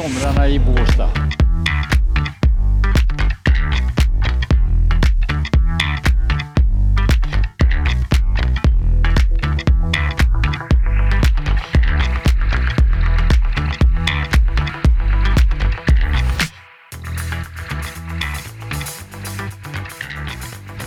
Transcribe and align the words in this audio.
somrarna 0.00 0.48
i 0.48 0.58
Båstad. 0.58 1.10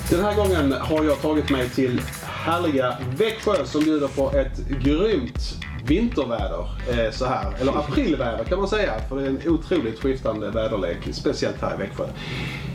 Den 0.09 0.23
här 0.23 0.35
gången 0.35 0.71
har 0.71 1.03
jag 1.03 1.21
tagit 1.21 1.49
mig 1.49 1.69
till 1.69 2.01
härliga 2.23 2.97
Växjö 3.17 3.65
som 3.65 3.83
bjuder 3.83 4.07
på 4.07 4.31
ett 4.31 4.67
grymt 4.83 5.62
vinterväder. 5.85 6.65
Eh, 6.89 7.11
så 7.11 7.25
här. 7.25 7.53
Eller 7.61 7.77
aprilväder 7.77 8.43
kan 8.43 8.59
man 8.59 8.67
säga. 8.67 8.93
För 9.09 9.15
det 9.15 9.21
är 9.21 9.29
en 9.29 9.39
otroligt 9.47 9.99
skiftande 9.99 10.51
väderlek. 10.51 10.97
Speciellt 11.11 11.61
här 11.61 11.75
i 11.75 11.77
Växjö. 11.77 12.03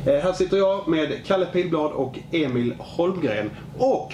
Eh, 0.07 0.23
här 0.23 0.33
sitter 0.33 0.57
jag 0.57 0.89
med 0.89 1.27
Kalle 1.27 1.47
Pilblad 1.47 1.93
och 1.93 2.19
Emil 2.33 2.75
Holmgren. 2.79 3.51
Och 3.79 4.13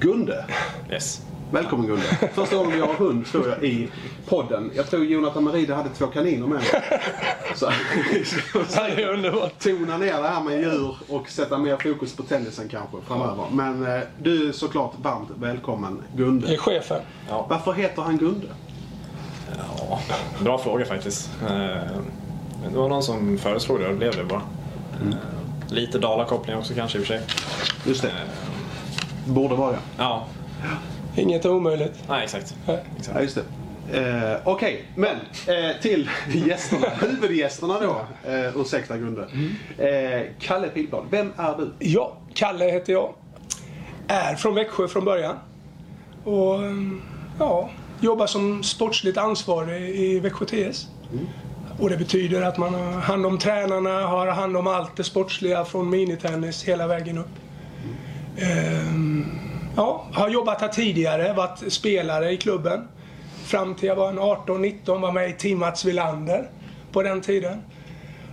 Gunde. 0.00 0.44
Yes. 0.90 1.25
Välkommen 1.50 1.86
Gunde. 1.86 2.02
Första 2.34 2.56
gången 2.56 2.72
vi 2.72 2.80
har 2.80 2.94
hund 2.94 3.26
tror 3.26 3.48
jag 3.48 3.64
i 3.64 3.88
podden. 4.28 4.70
Jag 4.74 4.90
tror 4.90 5.04
Jonathan 5.04 5.44
Meride 5.44 5.74
hade 5.74 5.88
två 5.88 6.06
kaniner 6.06 6.46
med 6.46 6.62
sig. 6.62 6.82
Så, 7.56 7.66
Det 8.74 9.02
är 9.02 9.08
underbart. 9.12 9.58
tona 9.58 9.98
ner 9.98 10.22
det 10.22 10.28
här 10.28 10.42
med 10.42 10.60
djur 10.60 10.96
och 11.08 11.28
sätta 11.28 11.58
mer 11.58 11.76
fokus 11.76 12.16
på 12.16 12.22
tennisen 12.22 12.68
kanske 12.68 12.96
framöver. 13.06 13.44
Men 13.52 13.86
eh, 13.86 14.00
du 14.22 14.48
är 14.48 14.52
såklart 14.52 14.92
varmt 15.02 15.28
välkommen 15.40 16.02
Det 16.12 16.22
är 16.22 16.26
Gunde. 16.26 16.56
chefen. 16.56 17.00
Varför 17.48 17.72
heter 17.72 18.02
han 18.02 18.16
Gunde? 18.18 18.46
Ja, 19.78 20.00
bra 20.40 20.58
fråga 20.58 20.84
faktiskt. 20.84 21.30
Eh, 21.42 21.48
Det 22.70 22.76
var 22.78 22.88
någon 22.88 23.02
som 23.02 23.38
föreslog 23.38 23.80
det 23.80 23.84
och 23.86 23.92
det 23.92 23.98
blev 23.98 24.16
det 24.16 24.24
bara. 24.24 24.42
Eh, 25.10 25.16
Lite 25.74 25.98
dalakoppling 25.98 26.56
också 26.56 26.74
kanske 26.74 26.98
i 26.98 27.02
och 27.02 27.06
för 27.06 27.14
sig. 27.18 27.22
Just 27.84 28.02
det. 28.02 28.12
Borde 29.26 29.54
vara 29.54 29.76
Ja, 29.98 30.26
Inget 31.16 31.44
är 31.44 31.50
omöjligt. 31.50 31.94
nej 32.08 32.24
exakt. 32.24 32.54
Ja, 32.66 33.20
just 33.20 33.34
det. 33.34 33.42
Eh, 33.92 34.36
Okej, 34.44 34.84
men 34.94 35.16
eh, 35.46 35.80
till 35.82 36.10
gästerna. 36.46 36.86
Huvudgästerna 37.00 37.80
då. 37.80 38.06
Eh, 38.30 38.56
ursäkta 38.60 38.96
Gunde. 38.96 39.28
Eh, 39.78 40.26
Kalle 40.38 40.68
Pilblad, 40.68 41.04
vem 41.10 41.32
är 41.36 41.56
du? 41.56 41.72
Ja, 41.78 42.16
Kalle 42.34 42.64
heter 42.64 42.92
jag. 42.92 43.14
Är 44.08 44.34
från 44.34 44.54
Växjö 44.54 44.88
från 44.88 45.04
början. 45.04 45.36
Och 46.24 46.54
mm, 46.56 47.02
ja, 47.38 47.70
jobbar 48.00 48.26
som 48.26 48.62
sportsligt 48.62 49.18
ansvarig 49.18 49.82
i 49.96 50.20
Växjö 50.20 50.44
TS. 50.46 50.86
Och 51.78 51.90
det 51.90 51.96
betyder 51.96 52.42
att 52.42 52.58
man 52.58 52.74
har 52.74 52.92
hand 52.92 53.26
om 53.26 53.38
tränarna, 53.38 54.06
har 54.06 54.26
hand 54.26 54.56
om 54.56 54.66
allt 54.66 54.96
det 54.96 55.04
sportsliga 55.04 55.64
från 55.64 55.90
minitennis 55.90 56.64
hela 56.64 56.86
vägen 56.86 57.18
upp. 57.18 57.28
Ehm, 58.38 59.26
ja, 59.76 60.06
har 60.12 60.28
jobbat 60.28 60.60
här 60.60 60.68
tidigare, 60.68 61.32
varit 61.32 61.72
spelare 61.72 62.32
i 62.32 62.36
klubben. 62.36 62.88
Fram 63.44 63.74
till 63.74 63.88
jag 63.88 63.96
var 63.96 64.08
en 64.08 64.18
18-19, 64.18 65.00
var 65.00 65.12
med 65.12 65.30
i 65.30 65.32
Team 65.32 65.58
Mats 65.58 65.84
Wilander 65.84 66.50
på 66.92 67.02
den 67.02 67.20
tiden. 67.20 67.62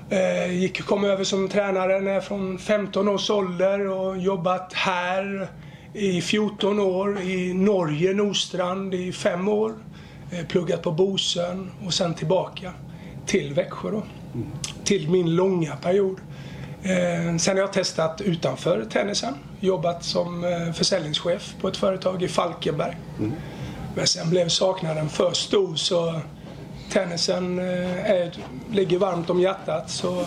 Eh, 0.09 0.59
gick, 0.59 0.85
kom 0.85 1.03
över 1.03 1.23
som 1.23 1.49
tränare 1.49 1.99
när 1.99 2.11
jag 2.13 2.25
från 2.25 2.59
15 2.59 3.07
års 3.07 3.29
ålder 3.29 3.89
och 3.89 4.17
jobbat 4.17 4.73
här 4.73 5.47
i 5.93 6.21
14 6.21 6.79
år, 6.79 7.21
i 7.21 7.53
Norge, 7.53 8.13
Nordstrand 8.13 8.93
i 8.93 9.11
5 9.11 9.47
år. 9.47 9.73
Eh, 10.31 10.45
pluggat 10.45 10.81
på 10.81 10.91
Bosön 10.91 11.71
och 11.85 11.93
sen 11.93 12.13
tillbaka 12.13 12.73
till 13.25 13.53
Växjö 13.53 13.91
då. 13.91 14.03
Till 14.83 15.09
min 15.09 15.35
långa 15.35 15.75
period. 15.75 16.17
Eh, 16.83 17.37
sen 17.37 17.55
har 17.57 17.61
jag 17.61 17.73
testat 17.73 18.21
utanför 18.21 18.85
tennisen. 18.85 19.33
Jobbat 19.59 20.03
som 20.03 20.43
eh, 20.43 20.73
försäljningschef 20.73 21.55
på 21.61 21.67
ett 21.67 21.77
företag 21.77 22.23
i 22.23 22.27
Falkenberg. 22.27 22.97
Men 23.95 24.07
sen 24.07 24.29
blev 24.29 24.47
saknaden 24.47 25.09
för 25.09 25.33
stor 25.33 25.75
så 25.75 26.21
tennisen 26.91 27.59
eh, 27.59 28.11
är, 28.11 28.31
ligger 28.71 28.97
varmt 28.97 29.29
om 29.29 29.39
hjärtat. 29.39 29.89
Så, 29.89 30.25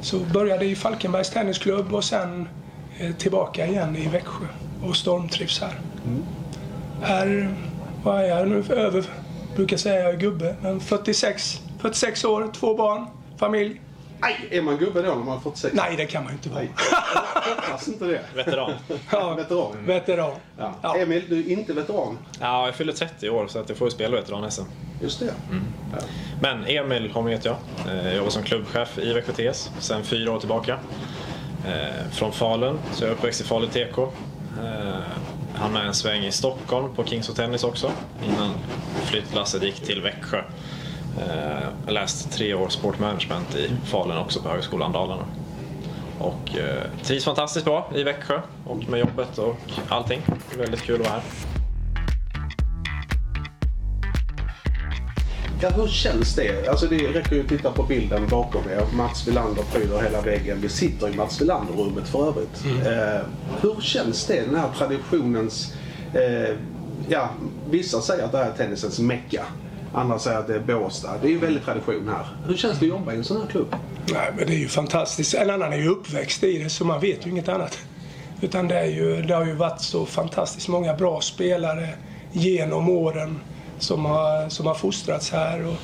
så 0.00 0.18
började 0.18 0.64
i 0.64 0.76
Falkenbergs 0.76 1.30
tennisklubb 1.30 1.94
och 1.94 2.04
sen 2.04 2.48
tillbaka 3.18 3.66
igen 3.66 3.96
i 3.96 4.08
Växjö 4.08 4.46
och 4.84 4.96
stormtrivs 4.96 5.60
här. 5.60 5.80
Här, 7.02 7.54
vad 8.02 8.20
är 8.20 8.28
jag 8.28 8.48
nu, 8.48 8.64
över, 8.68 9.04
brukar 9.56 9.76
säga 9.76 10.00
jag 10.00 10.14
är 10.14 10.18
gubbe, 10.18 10.56
men 10.60 10.80
46, 10.80 11.60
46 11.78 12.24
år, 12.24 12.50
två 12.54 12.74
barn, 12.74 13.06
familj. 13.36 13.80
Aj, 14.20 14.48
är 14.50 14.62
man 14.62 14.76
gubbe 14.76 15.02
då 15.02 15.08
när 15.08 15.14
man 15.16 15.28
har 15.28 15.40
fått 15.40 15.56
sex? 15.58 15.74
Nej, 15.76 15.94
det 15.96 16.06
kan 16.06 16.24
man 16.24 16.32
inte 16.32 16.48
vara. 16.48 16.62
Hoppas 17.56 17.88
inte 17.88 18.04
det. 18.04 18.20
Veteran. 18.34 18.72
Ja, 19.10 19.34
Veteran. 19.34 19.86
veteran. 19.86 20.32
Ja. 20.58 20.74
Ja. 20.82 20.96
Emil, 20.96 21.22
du 21.28 21.38
är 21.40 21.48
inte 21.50 21.72
veteran. 21.72 22.18
Ja, 22.40 22.66
jag 22.66 22.74
fyller 22.74 22.92
30 22.92 23.30
år 23.30 23.46
så 23.46 23.58
att 23.58 23.68
jag 23.68 23.78
får 23.78 23.86
ju 23.86 23.90
spela 23.90 24.16
veteran-SM. 24.16 24.62
Just 25.02 25.20
det. 25.20 25.26
Ja. 25.26 25.98
Men 26.40 26.64
Emil 26.66 27.10
Holm 27.10 27.26
heter 27.26 27.48
jag. 27.86 27.94
Eh, 27.96 28.06
Jag 28.06 28.16
jobbar 28.16 28.30
som 28.30 28.42
klubbchef 28.42 28.98
i 28.98 29.12
Växjö 29.12 29.32
TS 29.32 29.70
sedan 29.78 30.04
fyra 30.04 30.32
år 30.32 30.38
tillbaka. 30.40 30.78
Eh, 31.66 32.10
Från 32.12 32.32
Falun, 32.32 32.78
så 32.92 33.04
jag 33.04 33.10
är 33.10 33.14
uppväxt 33.14 33.40
i 33.40 33.44
Falu 33.44 33.66
TK. 33.68 33.98
Eh, 33.98 34.08
Hamnade 35.54 35.86
en 35.86 35.94
sväng 35.94 36.24
i 36.24 36.32
Stockholm 36.32 36.94
på 36.94 37.04
Kings 37.04 37.28
Tennis 37.34 37.64
också 37.64 37.90
innan 38.26 38.50
flyttlasset 39.04 39.62
gick 39.62 39.80
till 39.80 40.00
Växjö. 40.02 40.42
Eh, 41.18 41.68
Jag 41.86 41.92
läste 41.94 42.28
tre 42.28 42.54
år 42.54 42.68
sportmanagement 42.68 43.54
i 43.54 43.70
Falun 43.84 44.18
också 44.18 44.42
på 44.42 44.48
Högskolan 44.48 44.92
Dalarna. 44.92 45.24
Och 46.18 46.56
eh, 46.58 46.82
trivs 47.02 47.24
fantastiskt 47.24 47.64
bra 47.64 47.90
i 47.94 48.02
Växjö 48.02 48.40
och 48.66 48.88
med 48.88 49.00
jobbet 49.00 49.38
och 49.38 49.56
allting. 49.88 50.22
Det 50.50 50.54
är 50.56 50.58
väldigt 50.60 50.82
kul 50.82 50.94
att 51.00 51.06
vara 51.06 51.10
här. 51.12 51.22
Ja, 55.62 55.70
hur 55.70 55.86
känns 55.86 56.34
det? 56.34 56.68
Alltså 56.68 56.86
det 56.86 56.96
räcker 56.96 57.34
ju 57.36 57.40
att 57.42 57.48
titta 57.48 57.70
på 57.70 57.82
bilden 57.82 58.26
bakom 58.30 58.62
er. 58.70 58.86
Mats 58.96 59.28
Wilander 59.28 59.62
pryder 59.62 60.02
hela 60.02 60.20
väggen. 60.20 60.58
Vi 60.60 60.68
sitter 60.68 61.08
i 61.08 61.16
Mats 61.16 61.40
Wilander-rummet 61.40 62.08
för 62.08 62.28
övrigt. 62.28 62.64
Eh, 62.86 63.26
hur 63.60 63.80
känns 63.80 64.26
det, 64.26 64.40
den 64.46 64.54
här 64.54 64.68
traditionens... 64.78 65.74
Eh, 66.14 66.56
ja, 67.08 67.28
vissa 67.70 68.00
säger 68.00 68.24
att 68.24 68.32
det 68.32 68.38
här 68.38 68.50
är 68.50 68.56
tennisens 68.56 68.98
mecka. 68.98 69.44
Andra 69.94 70.18
säger 70.18 70.38
att 70.38 70.46
det 70.46 70.54
är 70.54 70.60
Båstad. 70.60 71.10
Det 71.22 71.26
är 71.26 71.30
ju 71.30 71.38
väldigt 71.38 71.64
tradition 71.64 72.08
här. 72.08 72.26
Hur 72.48 72.56
känns 72.56 72.78
det 72.78 72.84
att 72.86 72.90
jobba 72.90 73.12
i 73.12 73.16
en 73.16 73.24
sån 73.24 73.40
här 73.40 73.46
klubb? 73.46 73.74
Nej, 74.12 74.32
men 74.36 74.46
det 74.46 74.54
är 74.54 74.58
ju 74.58 74.68
fantastiskt. 74.68 75.34
En 75.34 75.50
annan 75.50 75.72
är 75.72 75.76
ju 75.76 75.88
uppväxt 75.88 76.44
i 76.44 76.58
det, 76.58 76.70
så 76.70 76.84
man 76.84 77.00
vet 77.00 77.26
ju 77.26 77.30
inget 77.30 77.48
annat. 77.48 77.78
Utan 78.40 78.68
det, 78.68 78.78
är 78.78 78.84
ju, 78.86 79.22
det 79.22 79.34
har 79.34 79.44
ju 79.46 79.52
varit 79.54 79.80
så 79.80 80.06
fantastiskt 80.06 80.68
många 80.68 80.94
bra 80.94 81.20
spelare 81.20 81.88
genom 82.32 82.88
åren 82.88 83.40
som 83.78 84.04
har, 84.04 84.48
som 84.48 84.66
har 84.66 84.74
fostrats 84.74 85.32
här. 85.32 85.66
Och, 85.66 85.74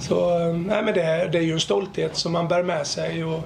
så 0.00 0.38
nej, 0.52 0.82
men 0.84 0.94
det, 0.94 1.02
är- 1.02 1.28
det 1.28 1.38
är 1.38 1.42
ju 1.42 1.52
en 1.52 1.60
stolthet 1.60 2.16
som 2.16 2.32
man 2.32 2.48
bär 2.48 2.62
med 2.62 2.86
sig 2.86 3.24
och, 3.24 3.40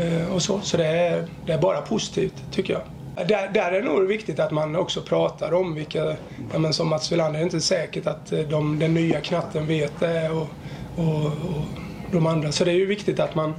eh, 0.00 0.34
och 0.34 0.42
så. 0.42 0.60
Så 0.60 0.76
det 0.76 0.86
är, 0.86 1.26
det 1.46 1.52
är 1.52 1.58
bara 1.58 1.80
positivt, 1.80 2.34
tycker 2.50 2.72
jag. 2.72 2.82
Där, 3.16 3.50
där 3.54 3.72
är 3.72 3.82
det 3.82 3.88
nog 3.88 4.06
viktigt 4.06 4.40
att 4.40 4.50
man 4.50 4.76
också 4.76 5.02
pratar 5.02 5.52
om 5.52 5.74
vilka, 5.74 6.04
ja, 6.52 6.58
men 6.58 6.72
som 6.72 6.88
Mats 6.88 7.12
Wilander, 7.12 7.38
det 7.38 7.42
är 7.42 7.44
inte 7.44 7.60
säkert 7.60 8.06
att 8.06 8.32
eh, 8.32 8.38
de, 8.40 8.78
den 8.78 8.94
nya 8.94 9.20
knatten 9.20 9.66
vet 9.66 10.00
det 10.00 10.30
och, 10.30 10.48
och, 10.96 11.26
och 11.26 11.64
de 12.12 12.26
andra. 12.26 12.52
Så 12.52 12.64
det 12.64 12.70
är 12.70 12.76
ju 12.76 12.86
viktigt 12.86 13.20
att 13.20 13.34
man, 13.34 13.54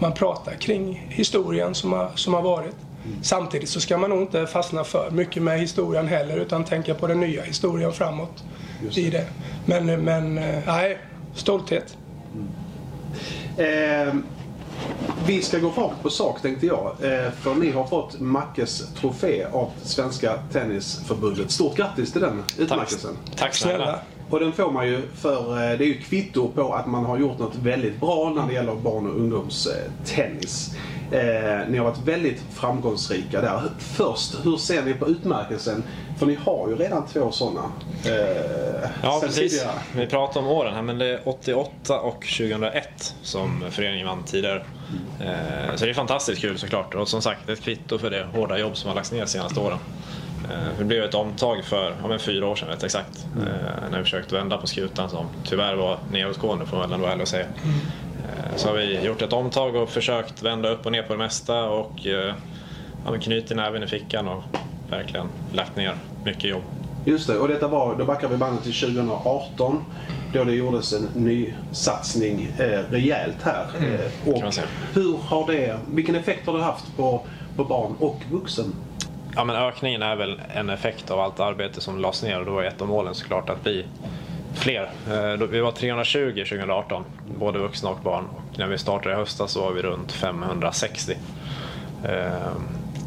man 0.00 0.12
pratar 0.12 0.52
kring 0.52 1.06
historien 1.08 1.74
som 1.74 1.92
har, 1.92 2.10
som 2.14 2.34
har 2.34 2.42
varit. 2.42 2.76
Samtidigt 3.22 3.68
så 3.68 3.80
ska 3.80 3.98
man 3.98 4.10
nog 4.10 4.22
inte 4.22 4.46
fastna 4.46 4.84
för 4.84 5.10
mycket 5.10 5.42
med 5.42 5.60
historien 5.60 6.08
heller 6.08 6.36
utan 6.36 6.64
tänka 6.64 6.94
på 6.94 7.06
den 7.06 7.20
nya 7.20 7.42
historien 7.42 7.92
framåt 7.92 8.44
i 8.94 9.10
det. 9.10 9.26
Men, 9.66 10.04
men 10.04 10.38
eh, 10.38 10.58
nej, 10.66 10.98
stolthet. 11.34 11.96
Eh, 13.56 14.14
vi 15.26 15.42
ska 15.42 15.58
gå 15.58 15.68
rakt 15.68 16.02
på 16.02 16.10
sak 16.10 16.42
tänkte 16.42 16.66
jag. 16.66 16.86
Eh, 16.86 17.30
för 17.30 17.54
ni 17.54 17.70
har 17.70 17.86
fått 17.86 18.20
Mackes 18.20 18.94
trofé 18.94 19.44
av 19.52 19.70
Svenska 19.82 20.38
Tennisförbundet. 20.52 21.50
Stort 21.50 21.76
grattis 21.76 22.12
till 22.12 22.20
den 22.20 22.42
utmärkelsen. 22.58 23.16
Tack 23.36 23.54
snälla. 23.54 23.84
Snälla. 23.84 24.00
Och 24.32 24.40
den 24.40 24.52
får 24.52 24.70
man 24.70 24.86
ju 24.86 25.02
för, 25.16 25.40
eh, 25.50 25.78
det 25.78 25.84
är 25.84 25.88
ju 25.88 25.94
kvitto 26.00 26.48
på 26.48 26.74
att 26.74 26.86
man 26.86 27.04
har 27.04 27.18
gjort 27.18 27.38
något 27.38 27.56
väldigt 27.56 28.00
bra 28.00 28.32
när 28.36 28.46
det 28.46 28.52
gäller 28.52 28.74
barn 28.74 29.06
och 29.06 29.16
ungdomstennis. 29.16 30.74
Eh, 31.10 31.68
ni 31.68 31.78
har 31.78 31.84
varit 31.84 32.02
väldigt 32.06 32.42
framgångsrika 32.54 33.40
där. 33.40 33.62
Först, 33.78 34.34
hur 34.44 34.56
ser 34.56 34.82
ni 34.82 34.94
på 34.94 35.08
utmärkelsen? 35.08 35.82
För 36.18 36.26
ni 36.26 36.34
har 36.34 36.68
ju 36.68 36.76
redan 36.76 37.06
två 37.06 37.30
sådana. 37.32 37.62
Eh, 38.06 38.90
Ja, 39.02 39.18
precis. 39.22 39.52
tidigare. 39.52 39.78
Vi 39.96 40.06
pratar 40.06 40.40
om 40.40 40.46
åren 40.46 40.74
här, 40.74 40.82
men 40.82 40.98
det 40.98 41.06
är 41.06 41.20
88 41.28 42.00
och 42.00 42.26
2001 42.38 43.14
som 43.22 43.64
föreningen 43.70 44.06
vann 44.06 44.22
tidigare. 44.26 44.64
Eh, 45.20 45.76
Så 45.76 45.84
det 45.84 45.90
är 45.90 45.94
fantastiskt 45.94 46.40
kul 46.40 46.58
såklart. 46.58 46.94
Och 46.94 47.08
som 47.08 47.22
sagt, 47.22 47.48
ett 47.48 47.60
kvitto 47.60 47.98
för 47.98 48.10
det 48.10 48.26
hårda 48.34 48.58
jobb 48.58 48.76
som 48.76 48.88
har 48.88 48.94
lagts 48.94 49.12
ner 49.12 49.20
de 49.20 49.26
senaste 49.26 49.60
åren. 49.60 49.78
Eh, 50.50 50.78
Det 50.78 50.84
blev 50.84 51.04
ett 51.04 51.14
omtag 51.14 51.64
för 51.64 51.94
ja, 52.02 52.08
men 52.08 52.18
fyra 52.18 52.46
år 52.46 52.56
sedan 52.56 52.68
rätt 52.68 52.82
exakt. 52.84 53.26
eh, 53.36 53.90
När 53.90 53.98
vi 53.98 54.04
försökte 54.04 54.34
vända 54.34 54.58
på 54.58 54.66
skutan 54.66 55.10
som 55.10 55.26
tyvärr 55.44 55.74
var 55.74 55.98
nedåtgående 56.12 56.66
får 56.66 56.76
man 56.76 56.90
väl 56.90 56.94
ändå 56.94 57.06
ärligt 57.08 57.28
säga. 57.28 57.46
Eh, 57.46 58.56
Så 58.56 58.68
har 58.68 58.74
vi 58.76 59.00
gjort 59.04 59.22
ett 59.22 59.32
omtag 59.32 59.76
och 59.76 59.88
försökt 59.90 60.42
vända 60.42 60.68
upp 60.70 60.86
och 60.86 60.92
ner 60.92 61.02
på 61.02 61.12
det 61.12 61.18
mesta 61.18 61.64
och 61.64 61.92
ja, 62.02 63.10
men 63.10 63.20
knutit 63.20 63.56
näven 63.56 63.82
i 63.82 63.86
fickan 63.86 64.28
och 64.28 64.42
verkligen 64.90 65.26
lagt 65.52 65.76
ner 65.76 65.94
mycket 66.24 66.44
jobb. 66.44 66.62
Just 67.04 67.26
det, 67.26 67.38
och 67.38 67.48
detta 67.48 67.68
var, 67.68 67.94
då 67.96 68.04
backar 68.04 68.28
vi 68.28 68.36
bandet 68.36 68.62
till 68.64 68.74
2018 68.74 69.84
då 70.32 70.44
det 70.44 70.52
gjordes 70.52 70.92
en 70.92 71.08
ny 71.14 71.54
satsning 71.72 72.48
eh, 72.58 72.80
rejält 72.90 73.36
här. 73.42 73.66
Eh, 73.80 74.28
och 74.32 74.42
hur 74.94 75.16
har 75.22 75.46
det, 75.46 75.78
vilken 75.94 76.14
effekt 76.14 76.46
har 76.46 76.58
det 76.58 76.64
haft 76.64 76.96
på, 76.96 77.20
på 77.56 77.64
barn 77.64 77.94
och 77.98 78.20
vuxen? 78.30 78.74
Ja, 79.36 79.44
men 79.44 79.56
ökningen 79.56 80.02
är 80.02 80.16
väl 80.16 80.40
en 80.54 80.70
effekt 80.70 81.10
av 81.10 81.20
allt 81.20 81.40
arbete 81.40 81.80
som 81.80 81.98
lades 81.98 82.22
ner 82.22 82.38
och 82.40 82.46
då 82.46 82.58
är 82.58 82.64
ett 82.64 82.82
av 82.82 82.88
målen 82.88 83.14
såklart 83.14 83.50
att 83.50 83.62
bli 83.62 83.86
fler. 84.54 84.90
Eh, 85.10 85.46
Vi 85.48 85.60
var 85.60 85.72
320 85.72 86.44
2018, 86.48 87.04
både 87.38 87.58
vuxna 87.58 87.90
och 87.90 87.98
barn. 88.02 88.24
Och 88.36 88.58
när 88.58 88.66
vi 88.66 88.78
startade 88.78 89.14
i 89.14 89.18
höstas 89.18 89.52
så 89.52 89.60
var 89.62 89.72
vi 89.72 89.82
runt 89.82 90.12
560. 90.12 91.16
Eh, 92.04 92.32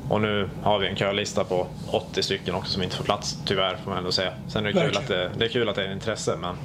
Och 0.10 0.22
nu 0.22 0.50
har 0.64 0.80
vi 0.80 0.88
en 0.88 0.96
kölista 0.96 1.44
på 1.44 1.68
80 1.92 2.24
stycken 2.24 2.56
också 2.56 2.72
som 2.72 2.84
inte 2.84 2.96
får 2.96 3.04
plats, 3.04 3.38
tyvärr 3.46 3.76
får 3.84 3.90
man 3.90 3.98
ändå 3.98 4.12
säga. 4.12 4.32
Sen 4.48 4.66
är 4.66 4.72
det 4.74 4.80
kul 4.82 4.98
att 4.98 5.08
det, 5.08 5.32
det 5.38 5.46
är 5.46 5.50
kul 5.50 5.70
att 5.70 5.76
det 5.76 5.86
är 5.88 5.92
intresse 5.92 6.36
men 6.42 6.56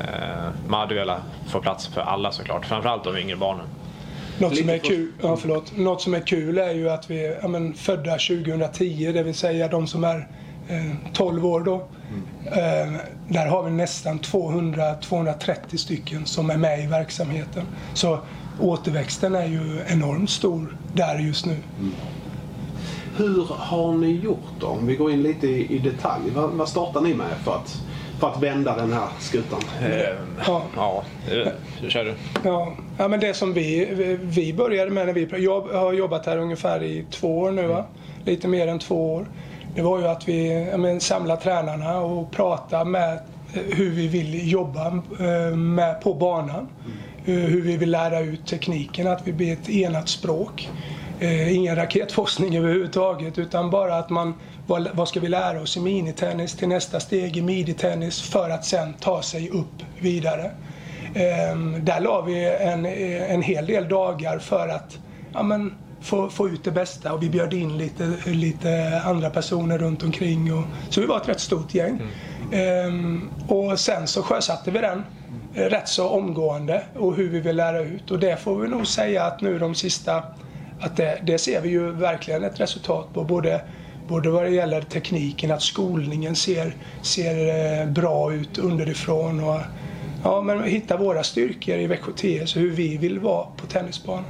eh, 0.00 0.48
man 0.68 0.80
hade 0.80 0.94
velat 0.94 1.20
få 1.48 1.60
plats 1.60 1.86
för 1.86 2.00
alla 2.00 2.32
såklart. 2.32 2.66
Framförallt 2.66 3.04
de 3.04 3.16
yngre 3.16 3.36
barnen. 3.36 3.66
Något 4.38 4.56
som, 4.56 4.68
är 4.68 4.78
kul, 4.78 5.12
ja, 5.22 5.36
förlåt. 5.36 5.76
Något 5.76 6.02
som 6.02 6.14
är 6.14 6.20
kul 6.20 6.58
är 6.58 6.74
ju 6.74 6.90
att 6.90 7.10
vi 7.10 7.26
är 7.26 7.38
ja, 7.42 7.48
men, 7.48 7.74
födda 7.74 8.10
2010, 8.10 9.12
det 9.12 9.22
vill 9.22 9.34
säga 9.34 9.68
de 9.68 9.86
som 9.86 10.04
är 10.04 10.28
eh, 10.68 11.12
12 11.12 11.46
år 11.46 11.60
då. 11.60 11.74
Eh, 12.46 12.92
där 13.28 13.46
har 13.46 13.62
vi 13.62 13.70
nästan 13.70 14.20
200-230 14.20 15.76
stycken 15.76 16.26
som 16.26 16.50
är 16.50 16.56
med 16.56 16.84
i 16.84 16.86
verksamheten. 16.86 17.62
Så 17.94 18.18
återväxten 18.60 19.34
är 19.34 19.46
ju 19.46 19.80
enormt 19.88 20.30
stor 20.30 20.76
där 20.94 21.18
just 21.18 21.46
nu. 21.46 21.56
Hur 23.16 23.46
har 23.48 23.92
ni 23.92 24.12
gjort 24.12 24.60
då? 24.60 24.66
Om 24.66 24.86
vi 24.86 24.96
går 24.96 25.12
in 25.12 25.22
lite 25.22 25.46
i, 25.46 25.76
i 25.76 25.78
detalj. 25.78 26.30
Vad, 26.34 26.50
vad 26.50 26.68
startar 26.68 27.00
ni 27.00 27.14
med 27.14 27.36
för 27.44 27.54
att, 27.54 27.82
för 28.22 28.30
att 28.30 28.42
vända 28.42 28.76
den 28.76 28.92
här 28.92 29.08
skutan? 29.18 29.60
Eh, 29.82 29.88
Ja. 30.46 30.62
Ja, 30.76 31.02
eh, 31.30 31.88
kör 31.88 32.04
du. 32.04 32.14
Ja, 32.44 32.72
ja 32.98 33.08
men 33.08 33.20
det 33.20 33.34
som 33.34 33.52
vi, 33.52 33.88
vi- 34.22 34.52
började 34.52 34.90
med 34.90 35.06
när 35.06 35.12
vi... 35.12 35.28
Jag 35.44 35.60
har 35.60 35.92
jobbat 35.92 36.26
här 36.26 36.36
ungefär 36.38 36.82
i 36.82 37.04
två 37.10 37.38
år 37.38 37.50
nu 37.50 37.66
va? 37.66 37.84
Lite 38.24 38.48
mer 38.48 38.66
än 38.68 38.78
två 38.78 39.14
år. 39.14 39.26
Det 39.74 39.82
var 39.82 39.98
ju 39.98 40.06
att 40.08 40.28
vi 40.28 40.66
men, 40.76 41.00
samlade 41.00 41.40
tränarna 41.42 42.00
och 42.00 42.30
pratade 42.30 42.84
med 42.84 43.12
eh, 43.14 43.60
hur 43.76 43.90
vi 43.90 44.08
vill 44.08 44.52
jobba 44.52 44.90
med, 45.56 46.00
på 46.00 46.14
banan. 46.14 46.68
Eh, 47.26 47.34
Hur 47.34 47.62
vi 47.62 47.76
vill 47.76 47.90
lära 47.90 48.20
ut 48.20 48.46
tekniken, 48.46 49.06
att 49.06 49.20
vi 49.24 49.32
blir 49.32 49.52
ett 49.52 49.68
enat 49.68 50.08
språk. 50.08 50.68
Eh, 51.22 51.54
Ingen 51.54 51.76
raketforskning 51.76 52.56
överhuvudtaget 52.58 53.38
utan 53.38 53.70
bara 53.70 53.96
att 53.96 54.10
man 54.10 54.34
vad, 54.66 54.88
vad 54.92 55.08
ska 55.08 55.20
vi 55.20 55.28
lära 55.28 55.62
oss 55.62 55.76
i 55.76 55.80
minitennis 55.80 56.56
till 56.56 56.68
nästa 56.68 57.00
steg 57.00 57.36
i 57.36 57.42
miditennis 57.42 58.22
för 58.22 58.50
att 58.50 58.64
sen 58.64 58.94
ta 58.94 59.22
sig 59.22 59.50
upp 59.50 59.82
vidare. 60.00 60.50
Ehm, 61.14 61.84
där 61.84 62.00
la 62.00 62.20
vi 62.20 62.56
en, 62.60 62.86
en 63.34 63.42
hel 63.42 63.66
del 63.66 63.88
dagar 63.88 64.38
för 64.38 64.68
att 64.68 64.98
ja, 65.32 65.42
men, 65.42 65.74
få, 66.00 66.28
få 66.30 66.48
ut 66.48 66.64
det 66.64 66.70
bästa 66.70 67.12
och 67.12 67.22
vi 67.22 67.30
bjöd 67.30 67.54
in 67.54 67.78
lite, 67.78 68.14
lite 68.26 69.02
andra 69.04 69.30
personer 69.30 69.78
runt 69.78 70.02
omkring. 70.02 70.52
Och, 70.52 70.64
så 70.90 71.00
vi 71.00 71.06
var 71.06 71.16
ett 71.16 71.28
rätt 71.28 71.40
stort 71.40 71.74
gäng. 71.74 72.00
Ehm, 72.52 73.30
och 73.48 73.80
sen 73.80 74.06
så 74.06 74.22
sjösatte 74.22 74.70
vi 74.70 74.78
den 74.78 75.02
eh, 75.54 75.64
rätt 75.64 75.88
så 75.88 76.08
omgående 76.08 76.82
och 76.94 77.14
hur 77.16 77.28
vi 77.28 77.40
vill 77.40 77.56
lära 77.56 77.80
ut. 77.80 78.10
Och 78.10 78.18
det 78.18 78.36
får 78.36 78.56
vi 78.58 78.68
nog 78.68 78.86
säga 78.86 79.24
att 79.24 79.40
nu 79.40 79.58
de 79.58 79.74
sista, 79.74 80.22
att 80.82 80.96
det, 80.96 81.18
det 81.22 81.38
ser 81.38 81.60
vi 81.60 81.68
ju 81.68 81.90
verkligen 81.92 82.44
ett 82.44 82.60
resultat 82.60 83.06
på. 83.14 83.24
Både 83.24 83.60
Både 84.08 84.30
vad 84.30 84.42
det 84.44 84.50
gäller 84.50 84.80
tekniken, 84.82 85.50
att 85.50 85.62
skolningen 85.62 86.36
ser, 86.36 86.74
ser 87.02 87.36
eh, 87.82 87.88
bra 87.88 88.32
ut 88.34 88.58
underifrån 88.58 89.44
och 89.44 89.60
ja, 90.24 90.40
men 90.40 90.62
hitta 90.64 90.96
våra 90.96 91.22
styrkor 91.22 91.74
i 91.78 91.86
Växjö 91.86 92.12
TS 92.12 92.56
hur 92.56 92.70
vi 92.70 92.96
vill 92.96 93.18
vara 93.18 93.46
på 93.56 93.66
tennisbanan. 93.66 94.24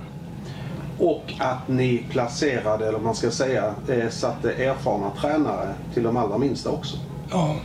Och 0.99 1.23
att 1.39 1.69
ni 1.69 2.05
placerade, 2.11 2.89
eller 2.89 2.99
man 2.99 3.15
ska 3.15 3.31
säga, 3.31 3.75
eh, 3.89 4.09
satte 4.09 4.53
erfarna 4.53 5.11
tränare 5.21 5.75
till 5.95 6.03
de 6.03 6.17
allra 6.17 6.39
minsta 6.39 6.71
också. 6.71 6.97
Ja, 7.31 7.37
ha 7.37 7.57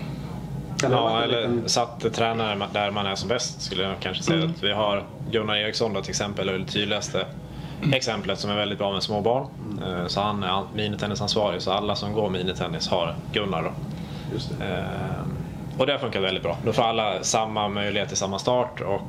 Ja, 0.91 1.23
eller 1.23 1.41
liten- 1.41 1.69
satte 1.69 2.09
tränare 2.09 2.67
där 2.73 2.91
man 2.91 3.05
är 3.05 3.15
som 3.15 3.29
bäst 3.29 3.61
skulle 3.61 3.83
jag 3.83 3.93
kanske 3.99 4.23
säga. 4.23 4.37
Mm. 4.37 4.51
Att 4.51 4.63
vi 4.63 4.71
har 4.71 5.03
Gunnar 5.31 5.55
Eriksson 5.55 5.93
då, 5.93 6.01
till 6.01 6.09
exempel, 6.09 6.49
är 6.49 6.53
det 6.57 6.65
tydligaste 6.65 7.25
exemplet 7.93 8.39
som 8.39 8.49
är 8.51 8.55
väldigt 8.55 8.77
bra 8.77 8.93
med 8.93 9.03
små 9.03 9.21
barn. 9.21 9.47
Eh, 9.85 10.07
Så 10.07 10.21
han 10.21 10.43
är 10.43 10.63
minitennisansvarig, 10.75 11.61
så 11.61 11.71
alla 11.71 11.95
som 11.95 12.13
går 12.13 12.29
minitennis 12.29 12.87
har 12.87 13.15
Gunnar 13.33 13.63
då. 13.63 13.71
Just 14.33 14.59
det. 14.59 14.65
Eh, 14.65 15.79
Och 15.79 15.85
det 15.85 15.91
har 15.91 15.99
funkat 15.99 16.21
väldigt 16.23 16.43
bra. 16.43 16.57
Då 16.65 16.73
får 16.73 16.83
alla 16.83 17.23
samma 17.23 17.67
möjlighet 17.67 18.07
till 18.09 18.17
samma 18.17 18.39
start 18.39 18.81
och 18.81 19.01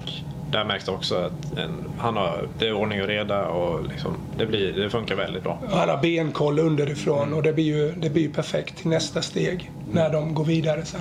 där 0.50 0.64
märks 0.64 0.84
det 0.84 0.90
också 0.92 1.16
att 1.16 1.58
en, 1.58 1.84
han 1.98 2.16
har, 2.16 2.48
det 2.58 2.68
är 2.68 2.72
ordning 2.72 3.02
och 3.02 3.08
reda 3.08 3.46
och 3.48 3.84
liksom, 3.88 4.14
det, 4.38 4.46
blir, 4.46 4.72
det 4.72 4.90
funkar 4.90 5.14
väldigt 5.14 5.42
bra. 5.42 5.58
han 5.70 5.88
har 5.88 5.96
benkoll 6.02 6.58
underifrån 6.58 7.32
och 7.34 7.42
det 7.42 7.52
blir 7.52 7.64
ju, 7.64 7.92
det 7.92 8.10
blir 8.10 8.22
ju 8.22 8.32
perfekt 8.32 8.76
till 8.76 8.88
nästa 8.88 9.22
steg 9.22 9.70
när 9.92 10.10
de 10.12 10.34
går 10.34 10.44
vidare 10.44 10.84
sen. 10.84 11.00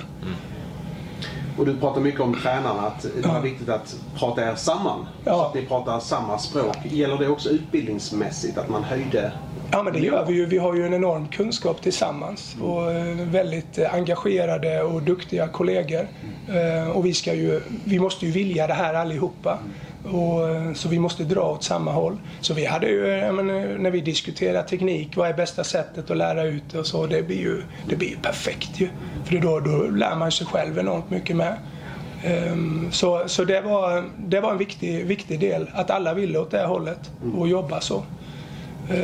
Och 1.58 1.66
du 1.66 1.76
pratar 1.76 2.00
mycket 2.00 2.20
om 2.20 2.34
tränarna, 2.34 2.80
att 2.80 3.06
det 3.22 3.28
är 3.28 3.40
viktigt 3.40 3.68
att 3.68 3.96
prata 4.14 4.50
er 4.50 4.54
samman. 4.54 5.06
Ja. 5.24 5.32
Så 5.32 5.44
att 5.44 5.54
ni 5.54 5.66
pratar 5.66 6.00
samma 6.00 6.38
språk. 6.38 6.76
Gäller 6.84 7.18
det 7.18 7.28
också 7.28 7.48
utbildningsmässigt, 7.48 8.58
att 8.58 8.68
man 8.68 8.84
höjde? 8.84 9.32
Ja 9.70 9.82
men 9.82 9.92
det 9.92 9.98
gör 9.98 10.24
vi 10.26 10.34
ju. 10.34 10.46
Vi 10.46 10.58
har 10.58 10.74
ju 10.74 10.86
en 10.86 10.94
enorm 10.94 11.28
kunskap 11.28 11.82
tillsammans 11.82 12.56
och 12.60 12.92
eh, 12.92 13.16
väldigt 13.16 13.78
eh, 13.78 13.94
engagerade 13.94 14.82
och 14.82 15.02
duktiga 15.02 15.48
kollegor. 15.48 16.08
Eh, 16.48 16.90
och 16.90 17.06
vi, 17.06 17.14
ska 17.14 17.34
ju, 17.34 17.60
vi 17.84 17.98
måste 17.98 18.26
ju 18.26 18.32
vilja 18.32 18.66
det 18.66 18.74
här 18.74 18.94
allihopa. 18.94 19.58
Och, 20.04 20.76
så 20.76 20.88
vi 20.88 20.98
måste 20.98 21.24
dra 21.24 21.40
åt 21.40 21.64
samma 21.64 21.92
håll. 21.92 22.16
Så 22.40 22.54
vi 22.54 22.64
hade 22.64 22.88
ju, 22.88 23.02
menar, 23.32 23.78
när 23.78 23.90
vi 23.90 24.00
diskuterar 24.00 24.62
teknik, 24.62 25.16
vad 25.16 25.28
är 25.28 25.34
bästa 25.34 25.64
sättet 25.64 26.10
att 26.10 26.16
lära 26.16 26.44
ut 26.44 26.62
det 26.72 26.78
och 26.78 26.86
så, 26.86 27.06
det 27.06 27.22
blir 27.22 27.40
ju, 27.40 27.62
det 27.88 27.96
blir 27.96 28.08
ju 28.08 28.16
perfekt 28.16 28.80
ju. 28.80 28.88
För 29.24 29.36
då, 29.36 29.60
då 29.60 29.76
lär 29.76 30.16
man 30.16 30.32
sig 30.32 30.46
själv 30.46 30.78
enormt 30.78 31.10
mycket 31.10 31.36
med. 31.36 31.56
Um, 32.52 32.88
Så, 32.92 33.22
så 33.26 33.44
det, 33.44 33.60
var, 33.60 34.10
det 34.16 34.40
var 34.40 34.50
en 34.50 34.58
viktig, 34.58 35.06
viktig 35.06 35.40
del, 35.40 35.70
att 35.74 35.90
alla 35.90 36.14
ville 36.14 36.38
åt 36.38 36.50
det 36.50 36.66
hållet 36.66 37.10
och 37.36 37.48
jobba 37.48 37.80
så. 37.80 38.04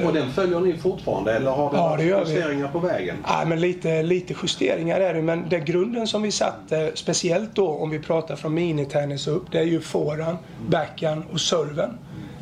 Och 0.07 0.13
den 0.13 0.33
följer 0.33 0.61
ni 0.61 0.77
fortfarande, 0.77 1.33
eller 1.37 1.51
har 1.51 1.71
det 1.71 1.77
Ja, 1.77 1.95
det 1.97 2.05
gör 2.05 2.25
vi. 2.25 2.33
justeringar 2.35 2.69
på 2.69 2.79
vägen? 2.79 3.17
Ja, 3.27 3.45
men 3.47 3.61
lite, 3.61 4.03
lite 4.03 4.35
justeringar 4.43 5.01
är 5.01 5.15
det, 5.15 5.23
men 5.23 5.49
det 5.49 5.61
grunden 5.61 6.07
som 6.07 6.23
vi 6.23 6.31
satte, 6.31 6.91
speciellt 6.95 7.55
då 7.55 7.69
om 7.69 7.91
vi 7.91 7.99
pratar 7.99 8.37
från 8.37 8.55
minitennis 8.55 9.27
upp, 9.27 9.43
det 9.53 9.59
är 9.59 9.65
ju 9.65 9.81
forehand, 9.81 10.39
backhand 10.69 11.23
och 11.33 11.41
serven. 11.41 11.91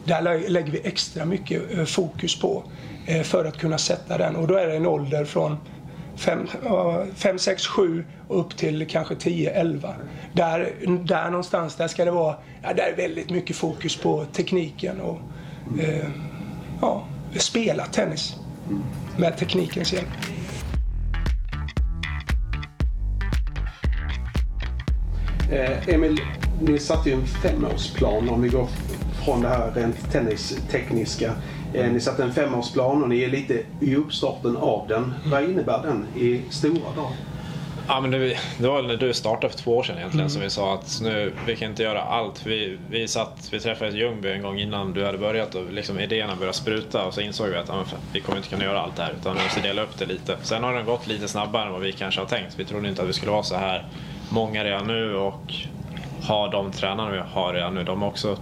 Där 0.04 0.22
lä- 0.22 0.48
lägger 0.48 0.72
vi 0.72 0.80
extra 0.84 1.24
mycket 1.24 1.78
eh, 1.78 1.84
fokus 1.84 2.40
på 2.40 2.62
eh, 3.06 3.22
för 3.22 3.44
att 3.44 3.58
kunna 3.58 3.78
sätta 3.78 4.18
den. 4.18 4.36
Och 4.36 4.46
då 4.46 4.54
är 4.56 4.66
det 4.66 4.76
en 4.76 4.86
ålder 4.86 5.24
från 5.24 5.56
5, 7.14 7.38
6, 7.38 7.66
7 7.66 8.04
och 8.28 8.40
upp 8.40 8.56
till 8.56 8.86
kanske 8.86 9.14
10, 9.14 9.50
11. 9.50 9.94
Där, 10.32 10.68
där 11.04 11.30
någonstans, 11.30 11.74
där 11.76 11.88
ska 11.88 12.04
det 12.04 12.10
vara, 12.10 12.34
ja, 12.62 12.72
där 12.74 12.82
är 12.92 12.96
väldigt 12.96 13.30
mycket 13.30 13.56
fokus 13.56 13.96
på 13.96 14.24
tekniken 14.32 15.00
och 15.00 15.18
eh, 15.80 16.04
ja, 16.80 17.04
spela 17.40 17.86
tennis 17.86 18.36
med 19.16 19.38
teknikens 19.38 19.92
hjälp. 19.92 20.08
Eh, 25.52 25.88
Emil, 25.88 26.20
ni 26.60 26.78
satte 26.78 27.10
ju 27.10 27.14
en 27.14 27.26
femårsplan 27.26 28.28
om 28.28 28.42
vi 28.42 28.48
går 28.48 28.68
från 29.24 29.40
det 29.40 29.48
här 29.48 29.72
rent 29.74 30.12
tennistekniska. 30.12 31.32
Eh, 31.74 31.92
ni 31.92 32.00
satte 32.00 32.22
en 32.22 32.32
femårsplan 32.32 33.02
och 33.02 33.08
ni 33.08 33.22
är 33.22 33.28
lite 33.28 33.62
i 33.80 33.96
uppstarten 33.96 34.56
av 34.56 34.88
den. 34.88 35.14
Vad 35.26 35.44
innebär 35.44 35.82
den 35.82 36.06
i 36.16 36.42
stora 36.50 36.92
drag? 36.94 37.12
Ja, 37.88 38.00
men 38.00 38.10
det, 38.10 38.36
det 38.58 38.68
var 38.68 38.82
när 38.82 38.96
du 38.96 39.14
startade 39.14 39.52
för 39.52 39.58
två 39.58 39.76
år 39.76 39.82
sedan 39.82 39.98
egentligen 39.98 40.30
som 40.30 40.42
vi 40.42 40.50
sa 40.50 40.74
att 40.74 41.00
nu, 41.02 41.32
vi 41.46 41.56
kan 41.56 41.70
inte 41.70 41.82
göra 41.82 42.02
allt. 42.02 42.46
Vi, 42.46 42.78
vi, 42.90 43.08
satt, 43.08 43.48
vi 43.52 43.60
träffade 43.60 43.98
Ljungby 43.98 44.32
en 44.32 44.42
gång 44.42 44.58
innan 44.58 44.92
du 44.92 45.04
hade 45.04 45.18
börjat 45.18 45.54
och 45.54 45.72
liksom 45.72 46.00
idéerna 46.00 46.36
började 46.36 46.56
spruta 46.56 47.04
och 47.04 47.14
så 47.14 47.20
insåg 47.20 47.48
vi 47.48 47.56
att 47.56 47.68
ja, 47.68 47.84
vi 48.12 48.20
kommer 48.20 48.38
inte 48.38 48.48
kunna 48.48 48.64
göra 48.64 48.80
allt 48.80 48.96
det 48.96 49.02
här 49.02 49.12
utan 49.20 49.36
vi 49.36 49.42
måste 49.42 49.60
dela 49.60 49.82
upp 49.82 49.98
det 49.98 50.06
lite. 50.06 50.36
Sen 50.42 50.64
har 50.64 50.74
den 50.74 50.86
gått 50.86 51.06
lite 51.06 51.28
snabbare 51.28 51.66
än 51.66 51.72
vad 51.72 51.80
vi 51.80 51.92
kanske 51.92 52.20
har 52.20 52.28
tänkt. 52.28 52.54
Vi 52.58 52.64
trodde 52.64 52.88
inte 52.88 53.02
att 53.02 53.08
vi 53.08 53.12
skulle 53.12 53.32
vara 53.32 53.42
så 53.42 53.56
här 53.56 53.86
många 54.30 54.64
redan 54.64 54.86
nu 54.86 55.14
och 55.16 55.54
ha 56.28 56.48
de 56.48 56.72
tränarna 56.72 57.10
vi 57.10 57.18
har 57.18 57.54
redan 57.54 57.74
nu. 57.74 57.84
De 57.84 58.02
har 58.02 58.08
också 58.08 58.36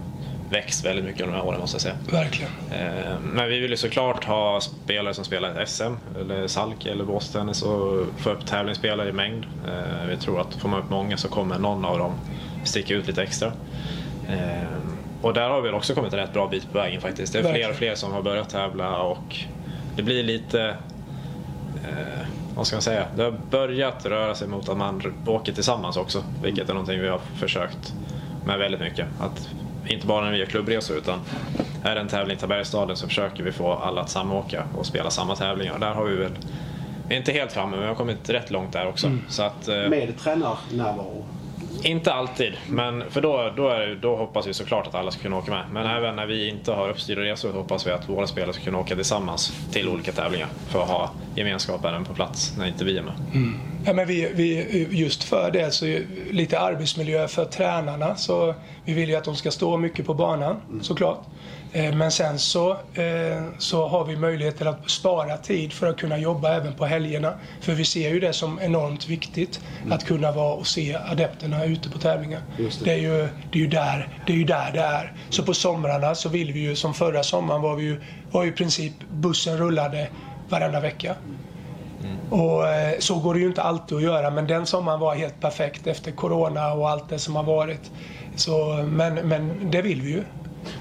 växt 0.51 0.85
väldigt 0.85 1.05
mycket 1.05 1.21
under 1.21 1.33
de 1.35 1.41
här 1.41 1.47
åren 1.49 1.59
måste 1.59 1.75
jag 1.75 1.81
säga. 1.81 1.95
Verkligen. 2.11 2.51
Eh, 2.71 3.19
Men 3.23 3.49
vi 3.49 3.59
vill 3.59 3.71
ju 3.71 3.77
såklart 3.77 4.23
ha 4.25 4.61
spelare 4.61 5.13
som 5.13 5.25
spelar 5.25 5.65
SM, 5.65 5.93
eller 6.19 6.47
Salk 6.47 6.85
eller 6.85 7.03
båstennis 7.05 7.61
och 7.61 8.05
få 8.17 8.29
upp 8.29 8.45
tävlingsspelare 8.45 9.09
i 9.09 9.11
mängd. 9.11 9.45
Eh, 9.67 10.07
Vi 10.09 10.17
tror 10.17 10.41
att 10.41 10.53
får 10.55 10.69
man 10.69 10.79
upp 10.79 10.89
många 10.89 11.17
så 11.17 11.27
kommer 11.27 11.59
någon 11.59 11.85
av 11.85 11.97
dem 11.97 12.11
sticka 12.63 12.93
ut 12.93 13.07
lite 13.07 13.23
extra. 13.23 13.51
Eh, 14.29 14.63
Och 15.21 15.33
där 15.33 15.49
har 15.49 15.61
vi 15.61 15.69
också 15.71 15.93
kommit 15.95 16.13
en 16.13 16.19
rätt 16.19 16.33
bra 16.33 16.47
bit 16.47 16.71
på 16.71 16.77
vägen 16.77 17.01
faktiskt. 17.01 17.33
Det 17.33 17.39
är 17.39 17.53
fler 17.53 17.69
och 17.69 17.75
fler 17.75 17.95
som 17.95 18.11
har 18.13 18.21
börjat 18.21 18.49
tävla 18.49 18.97
och 18.97 19.35
det 19.95 20.03
blir 20.03 20.23
lite 20.23 20.61
eh, 21.83 22.25
vad 22.55 22.67
ska 22.67 22.75
man 22.75 22.81
säga? 22.81 23.05
Det 23.15 23.23
har 23.23 23.33
börjat 23.49 24.05
röra 24.05 24.35
sig 24.35 24.47
mot 24.47 24.69
att 24.69 24.77
man 24.77 25.01
åker 25.27 25.53
tillsammans 25.53 25.97
också, 25.97 26.23
vilket 26.43 26.69
är 26.69 26.73
någonting 26.73 26.99
vi 27.01 27.07
har 27.07 27.19
försökt 27.39 27.93
med 28.45 28.59
väldigt 28.59 28.81
mycket. 28.81 29.07
Att 29.19 29.49
inte 29.87 30.07
bara 30.07 30.25
när 30.25 30.31
vi 30.31 30.37
gör 30.37 30.45
klubbresor 30.45 30.97
utan 30.97 31.19
är 31.83 31.95
det 31.95 32.01
en 32.01 32.07
tävling 32.07 32.37
till 32.37 32.47
Bergstaden 32.47 32.95
så 32.95 33.07
försöker 33.07 33.43
vi 33.43 33.51
få 33.51 33.73
alla 33.73 34.01
att 34.01 34.09
samåka 34.09 34.63
och 34.77 34.85
spela 34.85 35.09
samma 35.09 35.35
tävlingar. 35.35 35.79
Där 35.79 35.91
har 35.91 36.05
vi 36.05 36.15
väl, 36.15 36.31
vi 37.07 37.15
är 37.15 37.19
inte 37.19 37.31
helt 37.31 37.51
framme 37.51 37.71
men 37.71 37.79
vi 37.81 37.87
har 37.87 37.95
kommit 37.95 38.29
rätt 38.29 38.51
långt 38.51 38.73
där 38.73 38.87
också. 38.87 39.11
Så 39.29 39.43
att, 39.43 39.67
eh, 39.67 39.75
Med 39.75 40.17
tränarnärvaro. 40.19 41.25
inte 41.83 42.13
alltid, 42.13 42.53
men 42.69 43.11
för 43.11 43.21
då, 43.21 43.53
då, 43.57 43.69
är 43.69 43.99
då 44.01 44.15
hoppas 44.15 44.47
vi 44.47 44.53
såklart 44.53 44.87
att 44.87 44.95
alla 44.95 45.11
ska 45.11 45.21
kunna 45.21 45.37
åka 45.37 45.51
med. 45.51 45.63
Men 45.71 45.85
även 45.85 46.15
när 46.15 46.25
vi 46.25 46.49
inte 46.49 46.71
har 46.71 46.89
uppstyrda 46.89 47.21
resor 47.21 47.51
så 47.51 47.57
hoppas 47.57 47.87
vi 47.87 47.91
att 47.91 48.09
våra 48.09 48.27
spelare 48.27 48.53
ska 48.53 48.63
kunna 48.63 48.77
åka 48.79 48.95
tillsammans 48.95 49.53
till 49.71 49.89
olika 49.89 50.11
tävlingar 50.11 50.47
för 50.69 50.83
att 50.83 50.89
ha 50.89 51.09
gemenskap 51.35 51.85
även 51.85 52.05
på 52.05 52.13
plats 52.13 52.53
när 52.57 52.67
inte 52.67 52.85
vi 52.85 52.97
är 52.97 53.01
med. 53.01 53.13
Ja, 53.85 53.93
men 53.93 54.07
vi, 54.07 54.31
vi, 54.33 54.87
just 54.91 55.23
för 55.23 55.51
det 55.51 55.71
så 55.71 55.85
är 55.85 56.03
lite 56.31 56.59
arbetsmiljö 56.59 57.27
för 57.27 57.45
tränarna. 57.45 58.15
Så 58.15 58.55
vi 58.85 58.93
vill 58.93 59.09
ju 59.09 59.15
att 59.15 59.23
de 59.23 59.35
ska 59.35 59.51
stå 59.51 59.77
mycket 59.77 60.05
på 60.05 60.13
banan 60.13 60.55
såklart. 60.81 61.25
Eh, 61.73 61.95
Men 61.95 62.11
sen 62.11 62.39
så, 62.39 62.71
eh, 62.71 63.43
så 63.57 63.87
har 63.87 64.05
vi 64.05 64.15
möjlighet 64.15 64.57
till 64.57 64.67
att 64.67 64.89
spara 64.89 65.37
tid 65.37 65.73
för 65.73 65.87
att 65.87 65.97
kunna 65.97 66.17
jobba 66.17 66.53
även 66.53 66.73
på 66.73 66.85
helgerna. 66.85 67.33
För 67.61 67.73
vi 67.73 67.85
ser 67.85 68.09
ju 68.09 68.19
det 68.19 68.33
som 68.33 68.59
enormt 68.59 69.07
viktigt 69.07 69.59
att 69.89 70.05
kunna 70.05 70.31
vara 70.31 70.53
och 70.53 70.67
se 70.67 70.95
adepterna 70.95 71.65
ute 71.65 71.89
på 71.89 71.97
tävlingar. 71.97 72.41
Det. 72.57 72.83
Det. 72.83 72.91
är 72.91 72.97
ju, 72.97 73.27
det, 73.51 73.59
är 73.59 73.61
ju 73.61 73.67
där, 73.67 74.07
det 74.27 74.33
är 74.33 74.37
ju 74.37 74.43
där 74.43 74.71
det 74.73 74.79
är. 74.79 75.13
Så 75.29 75.43
på 75.43 75.53
somrarna 75.53 76.15
så 76.15 76.29
vill 76.29 76.53
vi 76.53 76.59
ju, 76.59 76.75
som 76.75 76.93
förra 76.93 77.23
sommaren 77.23 77.61
var 77.61 77.75
vi 77.75 77.83
ju, 77.83 78.01
var 78.31 78.43
ju 78.43 78.49
i 78.49 78.53
princip 78.53 78.93
bussen 79.11 79.57
rullade 79.57 80.09
varenda 80.51 80.79
vecka. 80.79 81.15
Och 82.29 82.67
eh, 82.67 82.99
så 82.99 83.19
går 83.19 83.33
det 83.33 83.39
ju 83.39 83.47
inte 83.47 83.61
alltid 83.61 83.97
att 83.97 84.03
göra 84.03 84.29
men 84.29 84.47
den 84.47 84.65
sommaren 84.65 84.99
var 84.99 85.15
helt 85.15 85.39
perfekt 85.41 85.87
efter 85.87 86.11
Corona 86.11 86.73
och 86.73 86.89
allt 86.89 87.09
det 87.09 87.19
som 87.19 87.35
har 87.35 87.43
varit. 87.43 87.91
Så, 88.35 88.85
men, 88.87 89.13
men 89.13 89.71
det 89.71 89.81
vill 89.81 90.01
vi 90.01 90.11
ju. 90.11 90.23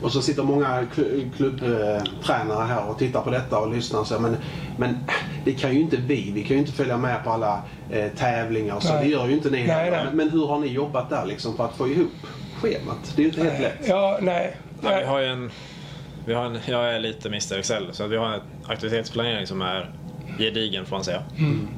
Och 0.03 0.13
så 0.13 0.23
sitter 0.23 0.43
många 0.43 0.87
klubbtränare 1.37 2.65
här 2.65 2.89
och 2.89 2.99
tittar 2.99 3.21
på 3.21 3.31
detta 3.31 3.59
och 3.59 3.75
lyssnar 3.75 4.01
och 4.01 4.07
säger 4.07 4.21
men, 4.21 4.37
men 4.77 4.99
det 5.45 5.53
kan 5.53 5.75
ju 5.75 5.81
inte 5.81 5.97
vi. 5.97 6.31
Vi 6.35 6.43
kan 6.43 6.51
ju 6.57 6.59
inte 6.59 6.73
följa 6.73 6.97
med 6.97 7.25
på 7.25 7.31
alla 7.31 7.63
eh, 7.91 8.09
tävlingar 8.19 8.77
och 8.77 8.83
så. 8.83 8.95
Nej. 8.95 9.05
Det 9.05 9.11
gör 9.11 9.27
ju 9.27 9.33
inte 9.33 9.51
ni 9.51 9.57
Nej, 9.57 9.67
heller. 9.67 9.91
nej. 9.91 10.05
Men, 10.05 10.17
men 10.17 10.31
hur 10.31 10.47
har 10.47 10.59
ni 10.59 10.67
jobbat 10.67 11.11
där 11.11 11.27
liksom 11.27 11.57
för 11.57 11.65
att 11.65 11.75
få 11.75 11.89
ihop 11.89 12.11
schemat? 12.61 13.13
Det 13.17 13.23
är 13.23 13.25
ju 13.25 13.29
inte 13.31 13.43
helt 13.43 13.61
lätt. 13.61 13.89
Ja, 13.89 14.19
nej. 14.21 14.57
Ja, 14.83 14.97
vi 14.99 15.05
har 15.05 15.21
ju 15.21 15.27
en, 15.27 15.51
vi 16.27 16.35
har 16.35 16.45
en, 16.45 16.59
jag 16.67 16.95
är 16.95 17.01
lite 17.01 17.29
Mr 17.29 17.59
Excel 17.59 17.89
så 17.93 18.07
vi 18.07 18.17
har 18.17 18.27
en 18.27 18.41
aktivitetsplanering 18.67 19.47
som 19.47 19.63
är 19.63 19.91
gedigen 20.39 20.87
får 20.87 20.97
man 20.97 21.05
säga. 21.05 21.23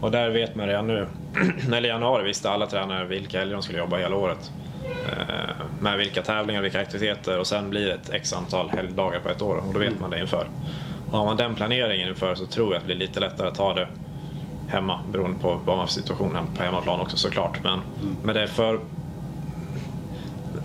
Och 0.00 0.10
där 0.10 0.30
vet 0.30 0.54
man 0.54 0.66
redan 0.66 0.86
nu, 0.86 1.06
eller 1.66 1.84
i 1.84 1.88
januari 1.88 2.24
visste 2.24 2.50
alla 2.50 2.66
tränare 2.66 3.04
vilka 3.04 3.38
helger 3.38 3.54
de 3.54 3.62
skulle 3.62 3.78
jobba 3.78 3.96
hela 3.96 4.16
året. 4.16 4.52
Eh, 4.84 5.54
med 5.80 5.98
vilka 5.98 6.22
tävlingar, 6.22 6.62
vilka 6.62 6.80
aktiviteter 6.80 7.38
och 7.38 7.46
sen 7.46 7.70
blir 7.70 7.86
det 7.86 7.92
ett 7.92 8.10
x 8.10 8.32
antal 8.32 8.70
helgdagar 8.70 9.20
på 9.20 9.28
ett 9.28 9.42
år 9.42 9.56
och 9.56 9.72
då 9.72 9.78
vet 9.78 10.00
man 10.00 10.10
det 10.10 10.20
inför. 10.20 10.46
Och 11.10 11.18
har 11.18 11.24
man 11.24 11.36
den 11.36 11.54
planeringen 11.54 12.08
inför 12.08 12.34
så 12.34 12.46
tror 12.46 12.66
jag 12.66 12.76
att 12.76 12.82
det 12.82 12.86
blir 12.86 13.06
lite 13.06 13.20
lättare 13.20 13.48
att 13.48 13.54
ta 13.54 13.74
det 13.74 13.88
hemma 14.68 15.00
beroende 15.12 15.38
på 15.38 15.48
vad 15.48 15.66
man 15.66 15.78
har 15.78 15.86
för 15.86 15.92
situation 15.92 16.36
på 16.56 16.62
hemmaplan 16.62 17.00
också 17.00 17.16
såklart. 17.16 17.58
Men 17.62 17.80
med 18.22 18.34
det 18.34 18.48
för 18.48 18.80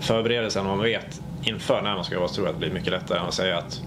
förberedelsen 0.00 0.66
man 0.66 0.80
vet 0.80 1.20
inför 1.42 1.82
när 1.82 1.94
man 1.94 2.04
ska 2.04 2.28
så 2.28 2.34
tror 2.34 2.46
jag 2.46 2.54
att 2.54 2.60
det 2.60 2.66
blir 2.66 2.74
mycket 2.78 2.92
lättare 2.92 3.18
än 3.18 3.24
att 3.24 3.34
säga 3.34 3.58
att 3.58 3.80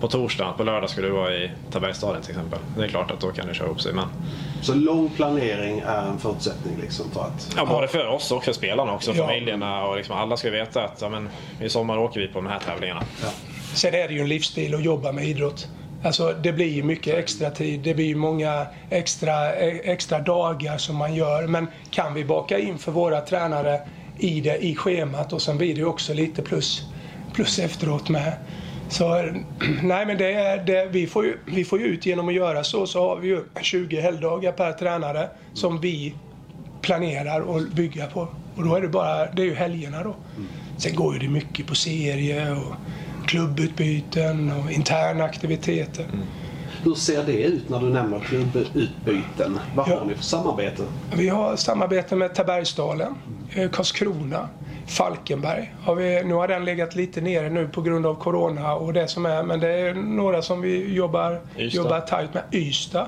på 0.00 0.08
torsdag, 0.08 0.52
på 0.56 0.64
lördag 0.64 0.90
ska 0.90 1.00
du 1.00 1.10
vara 1.10 1.34
i 1.34 1.50
Tabergsstaden 1.70 2.22
till 2.22 2.30
exempel. 2.30 2.58
Det 2.76 2.84
är 2.84 2.88
klart 2.88 3.10
att 3.10 3.20
då 3.20 3.28
kan 3.32 3.46
det 3.46 3.54
köra 3.54 3.68
upp 3.68 3.80
sig. 3.80 3.92
Men 3.92 4.04
Så 4.62 4.74
lång 4.74 5.08
planering 5.10 5.78
är 5.86 6.02
en 6.02 6.18
förutsättning 6.18 6.76
liksom 6.80 7.10
för 7.10 7.20
att... 7.20 7.54
ja, 7.56 7.66
både 7.66 7.88
för 7.88 8.06
oss 8.08 8.32
och 8.32 8.44
för 8.44 8.52
spelarna 8.52 8.92
också, 8.94 9.12
Ja. 9.14 9.26
familjerna 9.26 9.84
och 9.84 9.96
liksom 9.96 10.16
alla 10.16 10.36
ska 10.36 10.50
veta 10.50 10.84
att 10.84 10.98
ja, 11.02 11.08
men, 11.08 11.28
i 11.60 11.68
sommar 11.68 11.98
åker 11.98 12.20
vi 12.20 12.28
på 12.28 12.38
de 12.38 12.46
här 12.46 12.58
tävlingarna. 12.58 13.02
Sen 13.74 13.94
är 13.94 14.08
det 14.08 14.14
ju 14.14 14.20
en 14.20 14.28
livsstil 14.28 14.74
att 14.74 14.84
jobba 14.84 15.12
med 15.12 15.24
idrott. 15.24 15.68
Alltså 16.04 16.32
det 16.42 16.52
blir 16.52 16.68
ju 16.74 16.82
mycket 16.82 17.14
extra 17.14 17.50
tid, 17.50 17.80
det 17.80 17.94
blir 17.94 18.06
ju 18.06 18.14
många 18.14 18.66
extra, 18.90 19.54
e- 19.54 19.80
extra 19.84 20.18
dagar 20.18 20.78
som 20.78 20.96
man 20.96 21.14
gör. 21.14 21.46
Men 21.46 21.66
kan 21.90 22.14
vi 22.14 22.24
baka 22.24 22.58
in 22.58 22.78
för 22.78 22.92
våra 22.92 23.20
tränare 23.20 23.80
i 24.24 24.40
det 24.40 24.64
i 24.64 24.74
schemat 24.76 25.32
och 25.32 25.42
sen 25.42 25.58
blir 25.58 25.74
det 25.74 25.84
också 25.84 26.14
lite 26.14 26.42
plus, 26.42 26.82
plus 27.34 27.58
efteråt 27.58 28.08
med. 28.08 28.32
Så 28.88 29.08
nej 29.82 30.06
men 30.06 30.18
det 30.18 30.32
är, 30.32 30.64
det, 30.64 30.88
vi, 30.90 31.06
får 31.06 31.24
ju, 31.24 31.38
vi 31.46 31.64
får 31.64 31.80
ju 31.80 31.84
ut 31.86 32.06
genom 32.06 32.28
att 32.28 32.34
göra 32.34 32.64
så 32.64 32.86
så 32.86 33.08
har 33.08 33.16
vi 33.16 33.28
ju 33.28 33.44
20 33.62 34.00
helgdagar 34.00 34.52
per 34.52 34.72
tränare 34.72 35.28
som 35.54 35.80
vi 35.80 36.14
planerar 36.82 37.40
och 37.40 37.62
bygga 37.62 38.06
på. 38.06 38.28
Och 38.56 38.64
då 38.64 38.74
är 38.74 38.80
det 38.80 38.88
bara, 38.88 39.26
det 39.32 39.42
är 39.42 39.46
ju 39.46 39.54
helgerna 39.54 40.02
då. 40.02 40.14
Sen 40.76 40.94
går 40.94 41.14
ju 41.14 41.20
det 41.20 41.28
mycket 41.28 41.66
på 41.66 41.74
serie 41.74 42.50
och 42.52 42.74
klubbutbyten 43.26 44.52
och 44.52 44.70
interna 44.72 45.24
aktiviteter. 45.24 46.06
Hur 46.84 46.94
ser 46.94 47.22
det 47.24 47.32
ut 47.42 47.68
när 47.68 47.80
du 47.80 47.86
nämner 47.86 48.20
klubbutbyten? 48.20 49.58
Vad 49.74 49.88
Ja. 49.88 49.98
har 49.98 50.06
ni 50.06 50.14
för 50.14 50.22
samarbete? 50.24 50.82
Vi 51.14 51.28
har 51.28 51.56
samarbete 51.56 52.16
med 52.16 52.34
Tabergsdalen, 52.34 53.08
eh, 53.08 53.14
Karlskrona, 53.72 54.48
Falkenberg. 54.86 55.74
Har 55.82 55.94
vi, 55.94 56.22
nu 56.24 56.34
har 56.34 56.48
den 56.48 56.64
legat 56.64 56.94
lite 56.94 57.20
nere 57.20 57.50
nu 57.50 57.68
på 57.68 57.82
grund 57.82 58.06
av 58.06 58.14
Corona 58.14 58.74
och 58.74 58.92
det 58.92 59.08
som 59.08 59.26
är. 59.26 59.42
Men 59.42 59.60
det 59.60 59.68
är 59.68 59.94
några 59.94 60.42
som 60.42 60.60
vi 60.60 60.94
jobbar, 60.94 61.40
Ystad. 61.58 61.82
jobbar 61.82 62.00
tajt 62.00 62.34
med. 62.34 62.42
Ystad. 62.52 63.06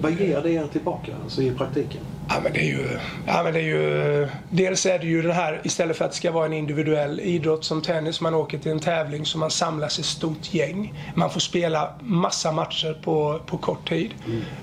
Vad 0.00 0.12
ger 0.12 0.40
det 0.42 0.52
er 0.52 0.66
tillbaka 0.66 1.12
alltså 1.22 1.42
i 1.42 1.50
praktiken? 1.50 2.00
Ja, 2.28 2.34
men 2.42 2.52
det 2.52 2.58
är 2.60 2.64
ju, 2.64 2.98
ja, 3.26 3.42
men 3.42 3.52
det 3.52 3.58
är 3.58 3.62
ju, 3.64 4.28
dels 4.50 4.86
är 4.86 4.98
det 4.98 5.06
ju 5.06 5.22
den 5.22 5.32
här, 5.32 5.60
istället 5.64 5.96
för 5.96 6.04
att 6.04 6.10
det 6.10 6.16
ska 6.16 6.30
vara 6.30 6.46
en 6.46 6.52
individuell 6.52 7.20
idrott 7.20 7.64
som 7.64 7.82
tennis, 7.82 8.20
man 8.20 8.34
åker 8.34 8.58
till 8.58 8.72
en 8.72 8.80
tävling 8.80 9.26
så 9.26 9.38
man 9.38 9.50
samlas 9.50 9.98
ett 9.98 10.04
stort 10.04 10.54
gäng. 10.54 10.94
Man 11.14 11.30
får 11.30 11.40
spela 11.40 11.94
massa 12.00 12.52
matcher 12.52 12.98
på, 13.04 13.40
på 13.46 13.58
kort 13.58 13.88
tid. 13.88 14.10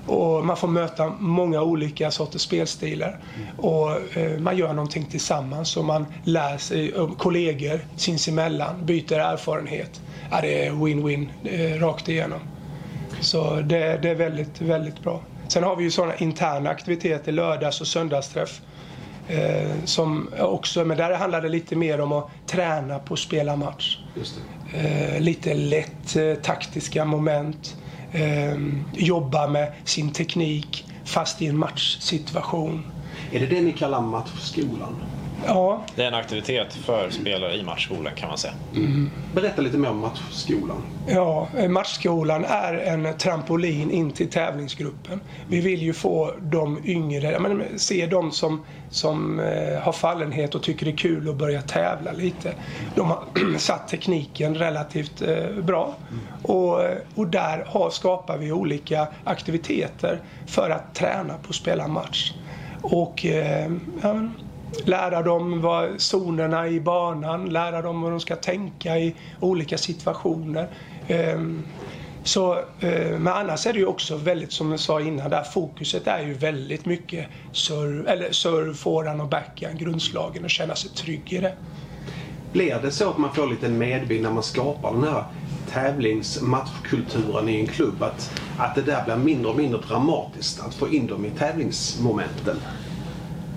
Och 0.06 0.46
man 0.46 0.56
får 0.56 0.68
möta 0.68 1.12
många 1.18 1.62
olika 1.62 2.10
sorters 2.10 2.42
spelstilar. 2.42 3.18
Och 3.56 4.16
eh, 4.16 4.38
man 4.38 4.56
gör 4.56 4.72
någonting 4.72 5.01
tillsammans 5.04 5.76
och 5.76 5.84
man 5.84 6.06
lär 6.24 6.58
sig, 6.58 6.92
kollegor 7.18 7.80
sinsemellan, 7.96 8.86
byter 8.86 9.18
erfarenhet. 9.18 10.00
Ja, 10.30 10.40
det 10.40 10.66
är 10.66 10.70
win-win 10.70 11.28
eh, 11.44 11.80
rakt 11.80 12.08
igenom. 12.08 12.40
Så 13.20 13.54
det, 13.54 13.98
det 14.02 14.10
är 14.10 14.14
väldigt, 14.14 14.60
väldigt 14.60 15.02
bra. 15.02 15.22
Sen 15.48 15.62
har 15.62 15.76
vi 15.76 15.84
ju 15.84 15.90
sådana 15.90 16.16
interna 16.16 16.70
aktiviteter, 16.70 17.32
lördags 17.32 17.80
och 17.80 17.86
söndagsträff. 17.86 18.60
Eh, 19.28 19.70
som 19.84 20.28
också, 20.38 20.84
men 20.84 20.96
där 20.96 21.14
handlar 21.14 21.42
det 21.42 21.48
lite 21.48 21.76
mer 21.76 22.00
om 22.00 22.12
att 22.12 22.28
träna 22.46 22.98
på 22.98 23.14
att 23.14 23.20
spela 23.20 23.56
match. 23.56 23.98
Eh, 24.74 25.20
lite 25.20 25.54
lätt 25.54 26.16
eh, 26.16 26.34
taktiska 26.34 27.04
moment. 27.04 27.76
Eh, 28.12 28.56
jobba 28.92 29.46
med 29.46 29.72
sin 29.84 30.12
teknik 30.12 30.84
fast 31.04 31.42
i 31.42 31.46
en 31.46 31.58
matchsituation. 31.58 32.84
Är 33.32 33.40
det 33.40 33.46
det 33.46 33.60
ni 33.60 33.72
kallar 33.72 34.00
matchskolan? 34.00 34.96
Ja, 35.46 35.82
Det 35.94 36.02
är 36.02 36.08
en 36.08 36.14
aktivitet 36.14 36.74
för 36.74 37.10
spelare 37.10 37.54
i 37.56 37.62
matchskolan 37.62 38.12
kan 38.16 38.28
man 38.28 38.38
säga. 38.38 38.54
Berätta 39.34 39.62
lite 39.62 39.78
mer 39.78 39.90
om 39.90 39.98
matchskolan. 39.98 40.82
Ja, 41.08 41.48
eh, 41.56 41.68
matchskolan 41.68 42.44
är 42.44 42.74
en 42.74 43.18
trampolin 43.18 43.90
in 43.90 44.10
till 44.10 44.30
tävlingsgruppen. 44.30 45.20
Vi 45.48 45.60
vill 45.60 45.82
ju 45.82 45.92
få 45.92 46.34
de 46.40 46.78
yngre, 46.84 47.38
men, 47.38 47.62
se 47.78 48.06
de 48.06 48.32
som, 48.32 48.64
som 48.90 49.40
eh, 49.40 49.80
har 49.80 49.92
fallenhet 49.92 50.54
och 50.54 50.62
tycker 50.62 50.86
det 50.86 50.92
är 50.92 50.96
kul 50.96 51.28
att 51.28 51.36
börja 51.36 51.62
tävla 51.62 52.12
lite. 52.12 52.52
De 52.94 53.06
har 53.08 53.24
satt 53.58 53.88
tekniken 53.88 54.54
relativt 54.54 55.22
eh, 55.22 55.62
bra. 55.62 55.94
Och, 56.42 56.80
och 57.14 57.26
där 57.26 57.64
har, 57.68 57.90
skapar 57.90 58.38
vi 58.38 58.52
olika 58.52 59.08
aktiviteter 59.24 60.20
för 60.46 60.70
att 60.70 60.94
träna 60.94 61.34
på 61.34 61.48
att 61.48 61.54
spela 61.54 61.88
match. 61.88 62.32
Och 62.82 63.26
eh, 63.26 63.70
ja, 64.02 64.14
men, 64.14 64.32
lära 64.84 65.22
dem 65.22 65.60
vad 65.60 65.90
zonerna 65.98 66.68
i 66.68 66.80
banan, 66.80 67.50
lära 67.50 67.82
dem 67.82 68.02
vad 68.02 68.10
de 68.12 68.20
ska 68.20 68.36
tänka 68.36 68.98
i 68.98 69.14
olika 69.40 69.78
situationer. 69.78 70.68
Eh, 71.06 71.40
så, 72.24 72.52
eh, 72.80 73.18
men 73.18 73.28
annars 73.28 73.66
är 73.66 73.72
det 73.72 73.78
ju 73.78 73.86
också 73.86 74.16
väldigt, 74.16 74.52
som 74.52 74.70
jag 74.70 74.80
sa 74.80 75.00
innan, 75.00 75.30
där 75.30 75.42
fokuset 75.42 76.06
är 76.06 76.22
ju 76.22 76.34
väldigt 76.34 76.86
mycket 76.86 77.26
serve, 77.52 78.10
eller 78.10 78.32
serve 78.32 78.74
forehand 78.74 79.20
och 79.20 79.28
backhand, 79.28 79.78
grundslagen 79.78 80.44
och 80.44 80.50
känna 80.50 80.74
sig 80.74 80.90
trygg 80.90 81.32
i 81.32 81.38
det. 81.38 81.52
Blir 82.52 82.78
det 82.82 82.90
så 82.90 83.10
att 83.10 83.18
man 83.18 83.34
får 83.34 83.46
lite 83.46 83.68
medvind 83.68 84.22
när 84.22 84.30
man 84.30 84.42
skapar 84.42 84.92
den 84.92 85.04
här 85.04 85.24
tävlingsmatchkulturen 85.72 87.48
i 87.48 87.60
en 87.60 87.66
klubb? 87.66 88.02
Att, 88.02 88.40
att 88.58 88.74
det 88.74 88.82
där 88.82 89.04
blir 89.04 89.16
mindre 89.16 89.50
och 89.50 89.56
mindre 89.56 89.80
dramatiskt 89.88 90.60
att 90.60 90.74
få 90.74 90.88
in 90.88 91.06
dem 91.06 91.24
i 91.26 91.30
tävlingsmomenten? 91.30 92.56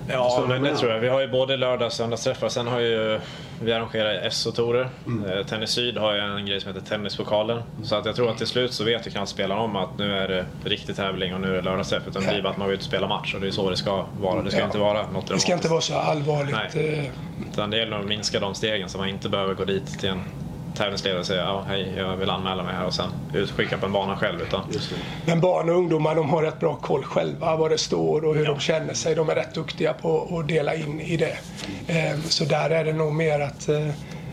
Ja, 0.10 0.45
men 0.48 0.63
det 0.63 0.75
tror 0.77 0.91
jag. 0.91 1.00
Vi 1.00 1.07
har 1.10 1.22
ju 1.22 1.27
både 1.27 1.57
lördags 1.57 1.93
och 1.93 1.98
söndagsträffar. 1.98 2.50
Sen 2.50 2.67
har 2.67 2.79
ju 2.79 3.19
vi 3.62 3.74
arrangerar 3.74 4.29
SO-torer. 4.29 4.89
Mm. 5.07 5.43
Tennis 5.45 5.69
Syd 5.69 5.98
har 5.98 6.13
ju 6.13 6.19
en 6.19 6.45
grej 6.45 6.62
som 6.62 6.74
heter 6.74 6.88
Tennispokalen. 6.88 7.62
Så 7.84 7.95
att 7.95 8.05
jag 8.05 8.15
tror 8.15 8.29
att 8.31 8.38
till 8.38 8.48
slut 8.48 8.74
så 8.74 8.84
vet 8.84 9.07
ju 9.07 9.12
knappt 9.12 9.29
spelarna 9.29 9.62
om 9.62 9.75
att 9.75 9.98
nu 9.98 10.13
är 10.17 10.27
det 10.27 10.45
riktig 10.65 10.95
tävling 10.95 11.34
och 11.34 11.41
nu 11.41 11.48
är 11.48 11.53
det 11.53 11.62
lördagsträff. 11.62 12.03
Utan 12.07 12.24
det 12.24 12.29
blir 12.31 12.41
bara 12.41 12.50
att 12.50 12.57
man 12.57 12.74
och 12.74 12.81
spelar 12.81 13.07
match 13.07 13.34
och 13.36 13.41
det 13.41 13.48
är 13.48 13.51
så 13.51 13.69
det 13.69 13.77
ska 13.77 14.05
vara. 14.22 14.41
Det 14.41 14.51
ska 14.51 14.60
Ja. 14.60 14.65
inte 14.65 14.77
vara 14.77 14.93
något 14.93 15.05
dramatiskt. 15.05 15.34
Det 15.34 15.39
ska 15.39 15.53
inte 15.53 15.67
vara 15.67 15.81
så 15.81 15.95
allvarligt. 15.95 16.55
Nej. 16.74 17.00
eh, 17.00 17.05
Utan 17.51 17.69
det 17.69 17.77
gäller 17.77 18.00
att 18.00 18.05
minska 18.05 18.39
de 18.39 18.55
stegen 18.55 18.89
så 18.89 18.98
man 18.98 19.10
inte 19.10 19.29
behöver 19.29 19.53
gå 19.53 19.65
dit 19.65 20.00
till 20.00 20.10
en 20.10 20.22
tävlingsledare 20.75 21.20
och 21.20 21.25
säga 21.25 21.41
ja, 21.44 21.65
hej, 21.67 21.94
jag 21.98 22.17
vill 22.17 22.29
anmäla 22.29 22.63
mig 22.63 22.75
här 22.75 22.86
och 22.86 22.94
sen 22.94 23.10
skicka 23.55 23.77
på 23.77 23.86
en 23.86 23.91
bana 23.91 24.17
själv. 24.17 24.41
Utan. 24.41 24.62
Men 25.25 25.41
barn 25.41 25.70
och 25.70 25.75
ungdomar 25.75 26.15
de 26.15 26.29
har 26.29 26.41
rätt 26.41 26.60
bra 26.60 26.75
koll 26.75 27.03
själva 27.03 27.55
vad 27.55 27.72
det 27.72 27.77
står 27.77 28.25
och 28.25 28.36
hur 28.36 28.46
de 28.46 28.60
känner 28.60 28.94
sig. 28.94 29.15
De 29.15 29.29
är 29.29 29.36
rätt 29.36 29.53
duktiga 29.53 29.94
på 29.94 30.39
att 30.39 30.48
dela 30.48 30.75
in 30.75 31.01
i 31.01 31.17
det. 31.17 31.38
Eh, 31.88 32.20
Så 32.24 32.44
där 32.46 32.70
är 32.70 32.86
det 32.86 32.94
nog 32.94 33.13
mer 33.13 33.39
att, 33.39 33.70
eh, 33.70 33.88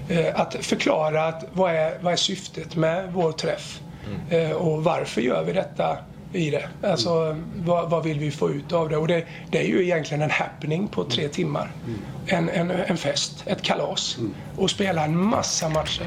eh, 0.09 0.41
att 0.41 0.55
förklara 0.61 1.25
att 1.25 1.45
vad, 1.53 1.75
är, 1.75 1.99
vad 2.01 2.13
är 2.13 2.17
syftet 2.17 2.77
med 2.77 3.13
vår 3.13 3.33
träff 3.33 3.81
Eh, 4.31 4.51
och 4.51 4.85
varför 4.85 5.21
gör 5.21 5.45
vi 5.45 5.53
detta 5.53 5.99
i 6.33 6.51
det. 6.51 6.69
Alltså 6.83 7.37
vad, 7.57 7.91
vad 7.91 8.05
vill 8.05 8.19
vi 8.19 8.31
få 8.31 8.51
ut 8.51 8.73
av 8.73 8.89
det? 8.89 8.97
Och 8.97 9.09
det, 9.09 9.25
det 9.51 9.59
är 9.59 9.69
ju 9.69 9.83
egentligen 9.83 10.23
en 10.23 10.31
happening 10.31 10.89
på 10.89 11.05
tre 11.05 11.29
timmar. 11.29 11.73
En, 12.27 12.49
en, 12.49 12.71
en 12.71 12.97
fest, 12.97 13.43
ett 13.47 13.63
kalas 13.63 14.19
och 14.57 14.71
spela 14.71 15.05
en 15.05 15.19
massa 15.19 15.69
matcher. 15.69 16.07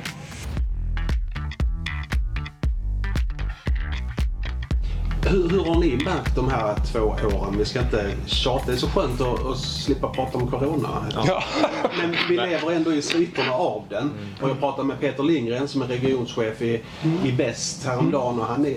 Hur, 5.30 5.50
hur 5.50 5.60
har 5.60 5.80
ni 5.80 5.98
märkt 6.04 6.36
de 6.36 6.50
här 6.50 6.76
två 6.76 7.00
åren? 7.00 7.56
Vi 7.58 7.66
ska 7.66 7.80
inte 7.80 8.12
tjata. 8.26 8.66
Det 8.66 8.74
är 8.74 8.78
så 8.78 8.88
skönt 8.88 9.22
att, 9.22 9.46
att 9.46 9.58
slippa 9.58 10.10
prata 10.10 10.38
om 10.38 10.52
Corona. 10.52 11.06
Ja. 11.28 11.44
Men 11.98 12.16
vi 12.30 12.36
lever 12.36 12.72
ändå 12.72 12.94
i 12.94 13.02
sviterna 13.02 13.52
av 13.52 13.84
den. 13.90 14.12
Och 14.42 14.50
jag 14.50 14.60
pratade 14.60 14.88
med 14.88 15.00
Peter 15.00 15.24
Lindgren 15.24 15.68
som 15.68 15.82
är 15.82 15.88
regionschef 15.88 16.62
i, 16.62 16.82
i 17.24 17.32
väst 17.32 17.86
häromdagen 17.86 18.40
och 18.40 18.46
han 18.46 18.66
är 18.66 18.76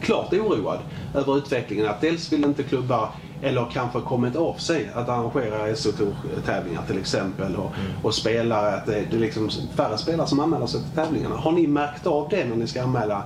klart 0.00 0.32
oroad 0.32 0.78
över 1.14 1.38
utvecklingen. 1.38 1.88
Att 1.88 2.00
dels 2.00 2.32
vill 2.32 2.44
inte 2.44 2.62
klubbar 2.62 3.08
eller 3.42 3.66
kanske 3.72 4.00
kommit 4.00 4.36
av 4.36 4.54
sig 4.54 4.90
att 4.94 5.08
arrangera 5.08 5.76
SO-tävlingar 5.76 6.82
till 6.86 6.98
exempel 6.98 7.56
och, 7.56 7.72
och 8.02 8.14
spelare, 8.14 8.74
att 8.74 8.86
det, 8.86 9.04
det 9.10 9.16
är 9.16 9.20
liksom 9.20 9.50
färre 9.76 9.98
spelare 9.98 10.26
som 10.26 10.40
anmäler 10.40 10.66
sig 10.66 10.80
till 10.80 10.90
tävlingarna. 10.90 11.36
Har 11.36 11.52
ni 11.52 11.66
märkt 11.66 12.06
av 12.06 12.28
det 12.30 12.44
när 12.44 12.56
ni 12.56 12.66
ska 12.66 12.82
anmäla 12.82 13.24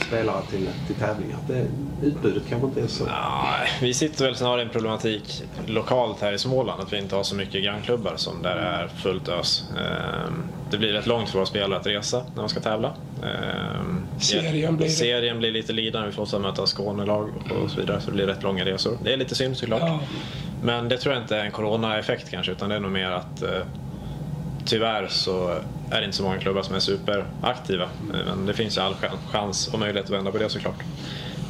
spelare 0.00 0.42
till, 0.50 0.68
till 0.86 0.96
tävlingar? 0.96 1.36
Att 1.36 1.48
det, 1.48 1.66
utbudet 2.06 2.42
kanske 2.48 2.68
inte 2.68 2.80
är 2.80 2.86
så... 2.86 3.04
Ja, 3.08 3.54
vi 3.80 3.94
sitter 3.94 4.24
väl 4.24 4.36
snarare 4.36 4.60
i 4.60 4.64
en 4.64 4.70
problematik 4.70 5.42
lokalt 5.66 6.20
här 6.20 6.32
i 6.32 6.38
Småland 6.38 6.80
att 6.82 6.92
vi 6.92 6.98
inte 6.98 7.16
har 7.16 7.22
så 7.22 7.34
mycket 7.34 7.64
grannklubbar 7.64 8.12
som 8.16 8.42
där 8.42 8.56
är 8.56 8.88
fullt 8.88 9.28
ös. 9.28 9.64
Ehm, 9.78 10.42
Det 10.70 10.78
blir 10.78 10.92
rätt 10.92 11.06
långt 11.06 11.28
för 11.30 11.38
våra 11.38 11.46
spelare 11.46 11.80
att 11.80 11.86
resa 11.86 12.22
när 12.34 12.42
de 12.42 12.48
ska 12.48 12.60
tävla. 12.60 12.88
Ehm, 13.22 14.06
Serien 14.20 14.76
blir. 14.76 14.88
Serien 14.88 15.38
blir 15.38 15.50
lite 15.52 15.72
lidande, 15.72 16.08
vi 16.08 16.14
får 16.14 16.22
ofta 16.22 16.38
möta 16.38 16.66
Skånelag 16.66 17.28
och 17.62 17.70
så 17.70 17.80
vidare 17.80 18.00
så 18.00 18.06
det 18.06 18.12
blir 18.12 18.26
rätt 18.26 18.42
långa 18.42 18.64
resor. 18.64 18.98
Det 19.04 19.12
är 19.12 19.16
lite 19.16 19.34
synd 19.34 19.56
såklart. 19.56 19.80
Ja. 19.82 20.00
Men 20.62 20.88
det 20.88 20.96
tror 20.98 21.14
jag 21.14 21.22
inte 21.22 21.36
är 21.36 21.44
en 21.44 21.50
corona-effekt 21.50 22.30
kanske 22.30 22.52
utan 22.52 22.68
det 22.68 22.74
är 22.74 22.80
nog 22.80 22.90
mer 22.92 23.10
att 23.10 23.42
eh, 23.42 23.48
tyvärr 24.64 25.06
så 25.08 25.54
är 25.94 26.00
det 26.00 26.04
inte 26.04 26.16
så 26.16 26.22
många 26.22 26.38
klubbar 26.38 26.62
som 26.62 26.74
är 26.74 26.80
superaktiva. 26.80 27.88
Men 28.26 28.46
det 28.46 28.54
finns 28.54 28.76
ju 28.76 28.80
all 28.80 28.94
chan- 28.94 29.18
chans 29.32 29.68
och 29.74 29.78
möjlighet 29.78 30.04
att 30.04 30.16
vända 30.16 30.30
på 30.32 30.38
det 30.38 30.48
såklart. 30.48 30.80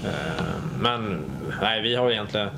Eh, 0.04 0.44
Men 0.78 1.24
nej, 1.60 1.82
vi 1.82 1.94
har 1.96 2.10
egentligen 2.10 2.48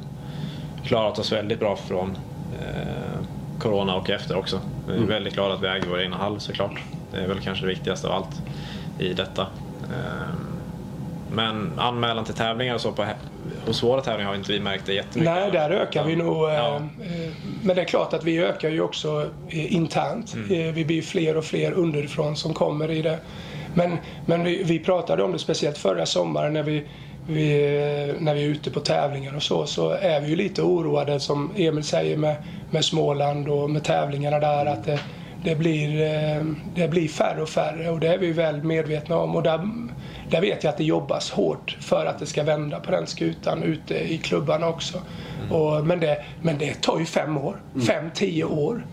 klarat 0.84 1.18
oss 1.18 1.32
väldigt 1.32 1.60
bra 1.60 1.76
från 1.76 2.16
eh, 2.60 3.20
Corona 3.58 3.94
och 3.94 4.10
efter 4.10 4.36
också. 4.36 4.60
Vi 4.88 4.94
är 4.94 5.00
väldigt 5.00 5.34
glada 5.34 5.54
att 5.54 5.62
vi 5.62 5.66
äger 5.66 5.88
vår 5.88 6.00
egna 6.00 6.16
hall 6.16 6.40
såklart. 6.40 6.80
Det 7.12 7.16
är 7.18 7.28
väl 7.28 7.40
kanske 7.40 7.64
det 7.64 7.68
viktigaste 7.68 8.08
av 8.08 8.12
allt 8.14 8.42
i 8.98 9.12
detta. 9.12 9.42
Eh, 9.82 10.34
Men 11.32 11.72
anmälan 11.78 12.24
till 12.24 12.34
tävlingar 12.34 12.74
och 12.74 12.80
så 12.80 12.92
på, 12.92 13.06
hos 13.66 13.82
våra 13.82 14.00
tävlingar 14.00 14.28
har 14.28 14.36
inte 14.36 14.52
vi 14.52 14.60
märkt 14.60 14.86
det 14.86 14.94
jättemycket. 14.94 15.34
Nej, 15.34 15.50
där 15.50 15.70
ökar 15.70 16.04
vi 16.04 16.16
nog. 16.16 16.48
eh, 16.48 16.54
Ja. 16.54 16.76
eh, 16.76 17.32
Men 17.62 17.76
det 17.76 17.82
är 17.82 17.86
klart 17.86 18.12
att 18.12 18.24
vi 18.24 18.38
ökar 18.38 18.68
ju 18.70 18.80
också 18.80 19.26
eh, 19.48 19.74
internt. 19.74 20.34
Mm. 20.34 20.74
Vi 20.74 20.84
blir 20.84 21.02
fler 21.02 21.36
och 21.36 21.44
fler 21.44 21.72
underifrån 21.72 22.36
som 22.36 22.54
kommer 22.54 22.90
i 22.90 23.02
det. 23.02 23.18
Men, 23.74 23.96
men 24.26 24.44
vi, 24.44 24.62
vi 24.62 24.78
pratade 24.78 25.22
om 25.22 25.32
det 25.32 25.38
speciellt 25.38 25.78
förra 25.78 26.06
sommaren 26.06 26.52
när 26.52 26.62
vi, 26.62 26.84
vi, 27.28 27.58
när 28.20 28.34
vi 28.34 28.44
är 28.44 28.48
ute 28.48 28.70
på 28.70 28.80
tävlingar 28.80 29.36
och 29.36 29.42
så, 29.42 29.66
så 29.66 29.90
är 29.90 30.20
vi 30.20 30.28
ju 30.28 30.36
lite 30.36 30.62
oroade 30.62 31.20
som 31.20 31.50
Emil 31.56 31.84
säger 31.84 32.16
med, 32.16 32.36
med 32.70 32.84
Småland 32.84 33.48
och 33.48 33.70
med 33.70 33.84
tävlingarna 33.84 34.38
där 34.38 34.66
att 34.66 34.84
det, 34.84 35.00
det, 35.44 35.54
blir, 35.56 35.90
det 36.74 36.88
blir 36.88 37.08
färre 37.08 37.42
och 37.42 37.48
färre 37.48 37.90
och 37.90 38.00
det 38.00 38.08
är 38.08 38.18
vi 38.18 38.32
väl 38.32 38.62
medvetna 38.64 39.16
om. 39.18 39.36
Och 39.36 39.42
där, 39.42 39.68
där 40.30 40.40
vet 40.40 40.64
jag 40.64 40.70
att 40.70 40.76
det 40.76 40.84
jobbas 40.84 41.30
hårt 41.30 41.76
för 41.80 42.06
att 42.06 42.18
det 42.18 42.26
ska 42.26 42.42
vända 42.42 42.80
på 42.80 42.90
den 42.90 43.06
skutan 43.06 43.62
ute 43.62 43.94
i 43.94 44.18
klubbarna 44.18 44.68
också. 44.68 44.98
Och, 45.50 45.86
men, 45.86 46.00
det, 46.00 46.24
men 46.42 46.58
det 46.58 46.82
tar 46.82 46.98
ju 46.98 47.04
fem 47.04 47.36
år, 47.36 47.56
fem, 47.86 48.10
tio 48.14 48.44
år. 48.44 48.86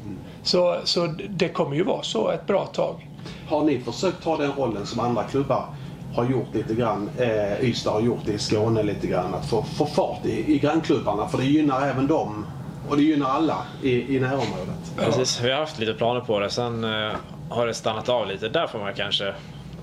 Så, 0.44 0.78
så 0.84 1.08
det 1.30 1.50
kommer 1.50 1.76
ju 1.76 1.84
vara 1.84 2.04
så 2.04 2.30
ett 2.30 2.48
bra 2.48 2.66
tag. 2.66 3.10
Har 3.48 3.64
ni 3.64 3.80
försökt 3.80 4.24
ta 4.24 4.38
den 4.38 4.52
rollen 4.52 4.86
som 4.86 5.00
andra 5.00 5.24
klubbar 5.24 5.66
har 6.16 6.26
gjort 6.26 6.54
lite 6.54 6.76
grann, 6.76 7.10
eh, 7.18 7.64
Ystad 7.64 7.92
har 7.92 8.02
gjort 8.02 8.20
det 8.26 8.32
i 8.32 8.40
Skåne 8.40 8.84
lite 8.84 9.08
grann, 9.08 9.34
att 9.34 9.50
få, 9.50 9.64
få 9.64 9.86
fart 9.86 10.26
i, 10.26 10.54
i 10.56 10.60
grannklubbarna 10.60 11.28
för 11.28 11.38
det 11.38 11.44
gynnar 11.44 11.88
även 11.88 12.08
dem 12.08 12.46
och 12.90 12.98
det 12.98 13.04
gynnar 13.04 13.30
alla 13.30 13.58
i, 13.84 14.16
i 14.16 14.20
närområdet. 14.20 14.94
Precis, 14.98 15.42
vi 15.42 15.52
har 15.52 15.60
haft 15.60 15.80
lite 15.80 15.94
planer 15.94 16.22
på 16.22 16.40
det. 16.40 16.50
Sen 16.50 16.84
eh, 16.84 17.12
har 17.50 17.68
det 17.68 17.74
stannat 17.74 18.10
av 18.10 18.28
lite. 18.28 18.50
Där 18.50 18.68
får 18.68 18.80
man 18.80 18.94
kanske 18.94 19.34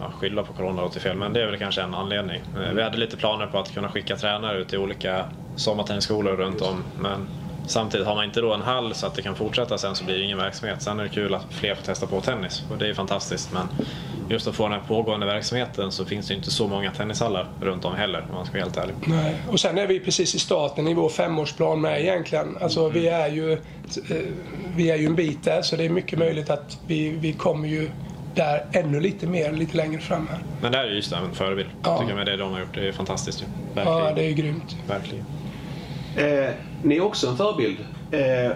ja, 0.00 0.12
skylla 0.18 0.42
på 0.42 0.52
corona 0.52 0.82
låter 0.82 1.00
fel, 1.00 1.16
men 1.16 1.32
det 1.32 1.42
är 1.42 1.46
väl 1.46 1.58
kanske 1.58 1.82
en 1.82 1.94
anledning. 1.94 2.40
Eh, 2.56 2.72
vi 2.74 2.82
hade 2.82 2.96
lite 2.96 3.16
planer 3.16 3.46
på 3.46 3.58
att 3.58 3.74
kunna 3.74 3.88
skicka 3.88 4.16
tränare 4.16 4.58
ut 4.58 4.68
till 4.68 4.78
olika 4.78 5.24
sommartennisskolor 5.56 6.36
runt 6.36 6.60
om. 6.60 6.82
Men 6.98 7.28
samtidigt 7.66 8.06
har 8.06 8.14
man 8.14 8.24
inte 8.24 8.40
då 8.40 8.54
en 8.54 8.62
hall 8.62 8.94
så 8.94 9.06
att 9.06 9.14
det 9.14 9.22
kan 9.22 9.34
fortsätta 9.34 9.78
sen 9.78 9.94
så 9.96 10.04
blir 10.04 10.18
det 10.18 10.24
ingen 10.24 10.38
verksamhet. 10.38 10.82
Sen 10.82 11.00
är 11.00 11.04
det 11.04 11.08
kul 11.08 11.34
att 11.34 11.54
fler 11.54 11.74
får 11.74 11.82
testa 11.82 12.06
på 12.06 12.20
tennis 12.20 12.62
och 12.70 12.78
det 12.78 12.88
är 12.88 12.94
fantastiskt. 12.94 13.52
Men 13.52 13.68
just 14.30 14.46
att 14.46 14.54
få 14.54 14.62
den 14.62 14.72
här 14.72 14.80
pågående 14.88 15.26
verksamheten 15.26 15.92
så 15.92 16.04
finns 16.04 16.28
det 16.28 16.34
inte 16.34 16.50
så 16.50 16.68
många 16.68 16.90
tennishallar 16.90 17.46
runt 17.60 17.84
om 17.84 17.94
heller 17.94 18.26
om 18.28 18.34
man 18.34 18.46
ska 18.46 18.52
vara 18.52 18.62
helt 18.62 18.76
ärlig. 18.76 18.94
Nej. 19.06 19.42
Och 19.48 19.60
sen 19.60 19.78
är 19.78 19.86
vi 19.86 20.00
precis 20.00 20.34
i 20.34 20.38
starten 20.38 20.88
i 20.88 20.94
vår 20.94 21.08
femårsplan 21.08 21.80
med 21.80 22.00
egentligen. 22.00 22.56
Alltså 22.60 22.88
vi 22.88 23.08
är 23.08 23.28
ju, 23.28 23.52
eh, 23.52 23.58
vi 24.76 24.90
är 24.90 24.96
ju 24.96 25.06
en 25.06 25.14
bit 25.14 25.44
där 25.44 25.62
så 25.62 25.76
det 25.76 25.84
är 25.84 25.88
mycket 25.88 26.18
möjligt 26.18 26.50
att 26.50 26.78
vi, 26.86 27.10
vi 27.10 27.32
kommer 27.32 27.68
ju 27.68 27.90
där 28.34 28.64
ännu 28.72 29.00
lite 29.00 29.26
mer 29.26 29.52
lite 29.52 29.76
längre 29.76 30.00
fram 30.00 30.26
här. 30.30 30.38
Men 30.62 30.72
där 30.72 30.78
är 30.78 30.88
ju 30.90 30.98
Ystad 30.98 31.18
en 31.18 31.34
förebild. 31.34 31.68
Ja. 31.82 31.98
Tycker 31.98 32.10
jag 32.10 32.16
med 32.16 32.26
det 32.26 32.36
de 32.36 32.52
har 32.52 32.60
gjort. 32.60 32.74
Det 32.74 32.88
är 32.88 32.92
fantastiskt 32.92 33.42
ju. 33.42 33.46
Verkligen. 33.74 33.98
Ja, 33.98 34.12
det 34.14 34.24
är 34.24 34.32
grymt. 34.32 34.76
Verkligen. 34.88 35.24
Eh, 36.16 36.50
ni 36.82 36.96
är 36.96 37.00
också 37.00 37.28
en 37.28 37.36
förebild. 37.36 37.76
Eh, 38.10 38.52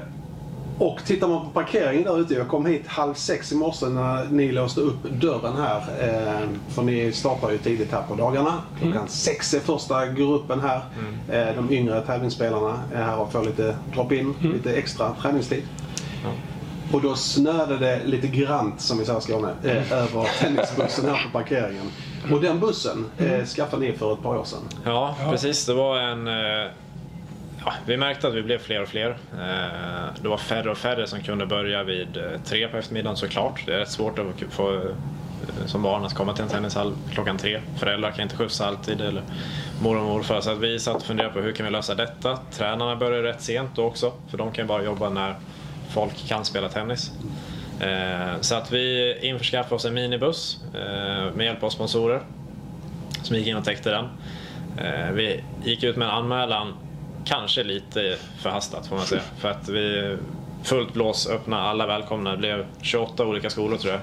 och 0.78 0.98
tittar 1.04 1.28
man 1.28 1.44
på 1.44 1.50
parkeringen 1.50 2.02
där 2.02 2.20
ute. 2.20 2.34
Jag 2.34 2.48
kom 2.48 2.66
hit 2.66 2.87
halv 2.87 3.14
sex 3.14 3.52
i 3.52 3.56
morse 3.56 3.87
när 3.87 4.24
ni 4.30 4.52
låste 4.52 4.80
upp 4.80 5.02
dörren 5.10 5.56
här. 5.56 5.76
Eh, 6.00 6.48
för 6.68 6.82
ni 6.82 7.12
startar 7.12 7.50
ju 7.50 7.58
tidigt 7.58 7.92
här 7.92 8.02
på 8.02 8.14
dagarna. 8.14 8.52
Klockan 8.80 9.08
sex 9.08 9.54
är 9.54 9.60
första 9.60 10.06
gruppen 10.06 10.60
här. 10.60 10.80
Eh, 11.32 11.56
de 11.56 11.70
yngre 11.70 12.00
tävlingsspelarna 12.00 12.82
är 12.94 13.02
här 13.02 13.18
och 13.18 13.32
får 13.32 13.44
lite 13.44 13.76
drop-in, 13.94 14.34
lite 14.54 14.74
extra 14.74 15.14
träningstid. 15.22 15.62
Och 16.94 17.02
då 17.02 17.14
snöade 17.14 17.78
det 17.78 18.00
lite 18.04 18.26
grant, 18.26 18.80
som 18.80 18.98
vi 18.98 19.04
säger 19.04 19.18
i 19.18 19.22
Skåne, 19.22 19.54
eh, 19.64 19.92
över 19.92 20.28
tennisbussen 20.40 21.09
här 21.09 21.22
på 21.24 21.30
parkeringen. 21.38 21.90
Och 22.33 22.40
den 22.40 22.61
bussen 22.61 23.07
eh, 23.18 23.44
skaffade 23.44 23.83
ni 23.87 23.92
för 23.92 24.12
ett 24.12 24.22
par 24.22 24.37
år 24.37 24.44
sedan. 24.44 24.62
Ja, 24.85 25.16
precis. 25.30 25.66
Det 25.66 25.74
var 25.74 25.98
en... 25.98 26.28
eh, 26.28 26.70
Ja, 27.66 27.72
vi 27.87 27.96
märkte 27.96 28.28
att 28.28 28.35
vi 28.35 28.42
blev 28.42 28.59
fler 28.59 28.83
och 28.83 28.88
fler. 28.88 29.09
Eh, 29.33 30.22
Det 30.22 30.28
var 30.28 30.37
färre 30.37 30.70
och 30.70 30.78
färre 30.78 31.07
som 31.07 31.20
kunde 31.20 31.46
börja 31.46 31.83
vid 31.83 32.16
eh, 32.16 32.22
tre 32.44 32.68
på 32.68 32.76
eftermiddagen 32.76 33.16
såklart. 33.16 33.62
Det 33.66 33.74
är 33.74 33.78
rätt 33.78 33.90
svårt 33.90 34.18
att 34.18 34.24
få 34.54 34.74
eh, 34.74 34.80
som 35.66 35.83
barn 35.83 36.04
att 36.04 36.14
komma 36.14 36.33
till 36.35 36.42
en 36.42 36.48
tennishall 36.50 36.92
klockan 37.12 37.38
tre. 37.38 37.61
Föräldrar 37.78 38.11
kan 38.11 38.22
inte 38.22 38.37
skjutsa 38.37 38.66
alltid 38.66 39.00
eller 39.00 39.22
mor 39.83 39.96
och 39.98 40.04
morfar. 40.04 40.40
Så 40.40 40.50
att 40.50 40.59
vi 40.59 40.78
satt 40.78 40.96
och 40.96 41.02
funderade 41.02 41.35
på 41.35 41.40
hur 41.40 41.52
kan 41.52 41.66
vi 41.66 41.72
lösa 41.72 41.94
detta. 41.94 42.38
Tränarna 42.52 42.96
börjar 42.96 43.22
rätt 43.22 43.42
sent 43.42 43.70
då 43.74 43.85
också 43.85 44.12
för 44.30 44.38
de 44.38 44.52
kan 44.52 44.64
ju 44.64 44.68
bara 44.68 44.83
jobba 44.85 45.09
när 45.11 45.35
folk 45.94 46.28
kan 46.28 46.44
spela 46.44 46.68
tennis. 46.68 47.11
Eh, 47.80 48.40
så 48.40 48.54
att 48.54 48.72
vi 48.72 49.16
införskaffade 49.22 49.74
oss 49.74 49.85
en 49.85 49.94
minibuss 49.94 50.59
eh, 50.74 51.35
med 51.35 51.46
hjälp 51.46 51.62
av 51.62 51.70
sponsorer 51.70 52.22
som 53.22 53.37
gick 53.37 53.46
in 53.46 53.57
och 53.57 53.64
täckte 53.64 53.90
den. 53.90 54.04
Eh, 54.78 55.11
vi 55.12 55.44
gick 55.64 55.83
ut 55.83 55.96
med 55.96 56.09
en 56.09 56.14
anmälan, 56.14 56.74
kanske 57.24 57.62
lite 57.62 58.16
förhastat 58.42 58.87
får 58.87 58.96
man 58.96 59.04
säga. 59.04 59.22
För 59.38 59.50
att 59.50 59.68
vi 59.68 60.16
fullt 60.62 60.92
blås 60.92 61.28
öppna, 61.30 61.61
alla 61.61 61.87
välkomna. 61.87 62.30
Det 62.30 62.37
blev 62.37 62.66
28 62.83 63.26
olika 63.26 63.50
skolor 63.50 63.76
tror 63.76 63.92
jag, 63.92 64.00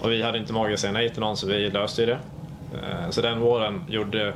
och 0.00 0.12
vi 0.12 0.22
hade 0.22 0.38
inte 0.38 0.52
mage 0.52 0.74
att 0.74 0.80
säga 0.80 0.92
nej 0.92 1.10
till 1.10 1.20
någon 1.20 1.36
så 1.36 1.46
vi 1.46 1.70
löste 1.70 2.02
ju 2.02 2.06
det. 2.06 2.18
Så 3.10 3.20
den 3.20 3.40
våren 3.40 3.84
gjorde 3.88 4.34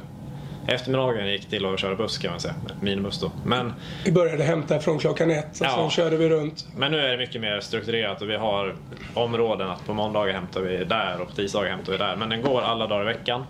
Eftermiddagen 0.68 1.26
gick 1.26 1.48
till 1.50 1.66
att 1.66 1.80
köra 1.80 1.94
buss 1.94 2.18
kan 2.18 2.30
man 2.30 2.40
säga, 2.40 2.54
minibuss 2.80 3.20
då. 3.20 3.32
Men, 3.44 3.72
Vi 4.04 4.12
började 4.12 4.44
hämta 4.44 4.78
från 4.80 4.98
klockan 4.98 5.30
ett 5.30 5.60
och 5.60 5.66
Ja. 5.66 5.70
sen 5.76 5.90
körde 5.90 6.16
vi 6.16 6.28
runt. 6.28 6.66
men 6.76 6.92
nu 6.92 6.98
är 7.00 7.10
det 7.10 7.16
mycket 7.16 7.40
mer 7.40 7.60
strukturerat 7.60 8.22
och 8.22 8.30
vi 8.30 8.36
har 8.36 8.74
områden 9.14 9.70
att 9.70 9.86
på 9.86 9.94
måndagar 9.94 10.32
hämtar 10.34 10.60
vi 10.60 10.84
där 10.84 11.20
och 11.20 11.28
på 11.28 11.34
tisdagar 11.34 11.70
hämtar 11.70 11.92
vi 11.92 11.98
där. 11.98 12.16
Men 12.16 12.28
den 12.28 12.42
går 12.42 12.60
alla 12.62 12.86
dagar 12.86 13.02
i 13.02 13.04
veckan. 13.04 13.44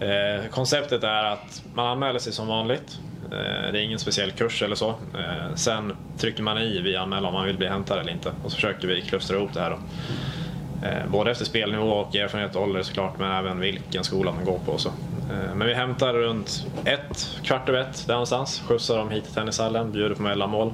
Eh, 0.00 0.50
konceptet 0.50 1.04
är 1.04 1.24
att 1.24 1.62
man 1.74 1.86
anmäler 1.86 2.18
sig 2.18 2.32
som 2.32 2.46
vanligt. 2.48 2.98
Eh, 3.24 3.72
det 3.72 3.78
är 3.80 3.82
ingen 3.82 3.98
speciell 3.98 4.30
kurs 4.32 4.62
eller 4.62 4.74
så. 4.76 4.88
Eh, 4.88 5.54
sen 5.54 5.96
trycker 6.18 6.42
man 6.42 6.58
i 6.58 6.80
vid 6.80 6.96
anmälan 6.96 7.24
om 7.26 7.32
man 7.34 7.46
vill 7.46 7.58
bli 7.58 7.68
hämtad 7.68 7.98
eller 7.98 8.12
inte. 8.12 8.32
Och 8.44 8.50
så 8.50 8.54
försöker 8.54 8.88
vi 8.88 9.00
klustra 9.00 9.36
ihop 9.36 9.50
det 9.54 9.60
här 9.60 9.70
då. 9.70 9.76
Eh, 10.88 11.06
både 11.10 11.30
efter 11.30 11.44
spelnivå 11.44 11.86
och 11.90 12.16
erfarenhet 12.16 12.56
och 12.56 12.62
ålder 12.62 12.82
såklart, 12.82 13.18
men 13.18 13.32
även 13.32 13.60
vilken 13.60 14.04
skola 14.04 14.32
man 14.32 14.44
går 14.44 14.58
på. 14.58 14.72
och 14.72 14.80
Så. 14.80 14.90
Eh, 15.32 15.54
men 15.54 15.66
vi 15.66 15.74
hämtar 15.74 16.12
runt 16.12 16.66
ett, 16.84 17.38
kvart 17.42 17.68
över 17.68 17.80
ett 17.80 18.04
där 18.06 18.14
någonstans. 18.14 18.62
Skjutsar 18.68 18.98
dem 18.98 19.10
hit 19.10 19.24
till 19.24 19.34
tennishallen, 19.34 19.92
bjuder 19.92 20.14
på 20.14 20.22
mellanmål. 20.22 20.72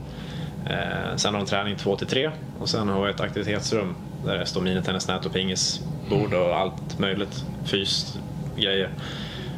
Eh, 0.67 1.17
sen 1.17 1.35
har 1.35 1.41
de 1.41 1.47
träning 1.47 1.77
två 1.77 1.97
till 1.97 2.07
tre 2.07 2.31
och 2.61 2.69
sen 2.69 2.89
har 2.89 3.05
vi 3.05 3.11
ett 3.11 3.21
aktivitetsrum 3.21 3.95
där 4.25 4.39
det 4.39 4.47
står 4.47 4.61
minitennisnät 4.61 5.27
och 5.27 5.33
pingisbord 5.33 6.35
och 6.35 6.57
allt 6.57 6.99
möjligt. 6.99 7.45
Fys, 7.65 8.19
grejer. 8.57 8.91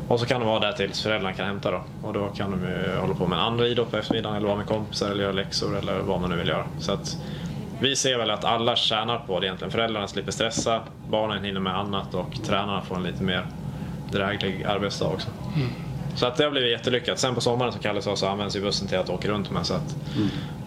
Och 0.08 0.20
så 0.20 0.26
kan 0.26 0.40
de 0.40 0.46
vara 0.46 0.60
där 0.60 0.72
tills 0.72 1.02
föräldrarna 1.02 1.34
kan 1.34 1.46
hämta 1.46 1.70
då. 1.70 1.82
Och 2.02 2.12
då 2.12 2.28
kan 2.28 2.50
de 2.50 2.60
ju 2.64 2.96
hålla 3.00 3.14
på 3.14 3.26
med 3.26 3.38
en 3.38 3.44
andra 3.44 3.66
idrott 3.66 3.90
på 3.90 3.96
eftermiddagen 3.96 4.36
eller 4.36 4.46
vara 4.46 4.56
med 4.56 4.66
kompisar 4.66 5.10
eller 5.10 5.22
göra 5.22 5.32
läxor 5.32 5.78
eller 5.78 5.98
vad 5.98 6.20
man 6.20 6.30
nu 6.30 6.36
vill 6.36 6.48
göra. 6.48 6.64
Så 6.78 6.92
att 6.92 7.16
vi 7.80 7.96
ser 7.96 8.18
väl 8.18 8.30
att 8.30 8.44
alla 8.44 8.76
tjänar 8.76 9.18
på 9.18 9.40
det 9.40 9.46
egentligen. 9.46 9.70
Föräldrarna 9.70 10.08
slipper 10.08 10.32
stressa, 10.32 10.80
barnen 11.08 11.44
hinner 11.44 11.60
med 11.60 11.78
annat 11.78 12.14
och 12.14 12.42
tränarna 12.46 12.82
får 12.82 12.96
en 12.96 13.02
lite 13.02 13.22
mer 13.22 13.46
dräglig 14.12 14.64
arbetsdag 14.64 15.06
också. 15.06 15.28
Så 16.14 16.26
att 16.26 16.36
det 16.36 16.44
har 16.44 16.50
blivit 16.50 16.70
jättelyckat. 16.70 17.18
Sen 17.18 17.34
på 17.34 17.40
sommaren 17.40 17.72
som 17.72 17.80
Kalle 17.80 18.02
sa 18.02 18.16
så 18.16 18.26
används 18.26 18.56
ju 18.56 18.60
bussen 18.60 18.88
till 18.88 18.98
att 18.98 19.10
åka 19.10 19.28
runt 19.28 19.50
med. 19.50 19.66
Så 19.66 19.74
att, 19.74 19.96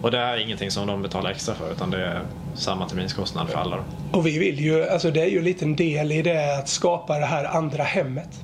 Och 0.02 0.10
det 0.10 0.18
är 0.18 0.36
ingenting 0.36 0.70
som 0.70 0.86
de 0.86 1.02
betalar 1.02 1.30
extra 1.30 1.54
för 1.54 1.72
utan 1.72 1.90
det 1.90 2.06
är 2.06 2.22
samma 2.54 2.88
terminskostnad 2.88 3.48
för 3.48 3.58
alla. 3.58 3.78
Och 4.12 4.26
vi 4.26 4.38
vill 4.38 4.60
ju, 4.60 4.88
alltså 4.88 5.10
det 5.10 5.20
är 5.20 5.26
ju 5.26 5.38
en 5.38 5.44
liten 5.44 5.76
del 5.76 6.12
i 6.12 6.22
det 6.22 6.58
att 6.58 6.68
skapa 6.68 7.18
det 7.18 7.26
här 7.26 7.44
andra 7.44 7.82
hemmet. 7.82 8.40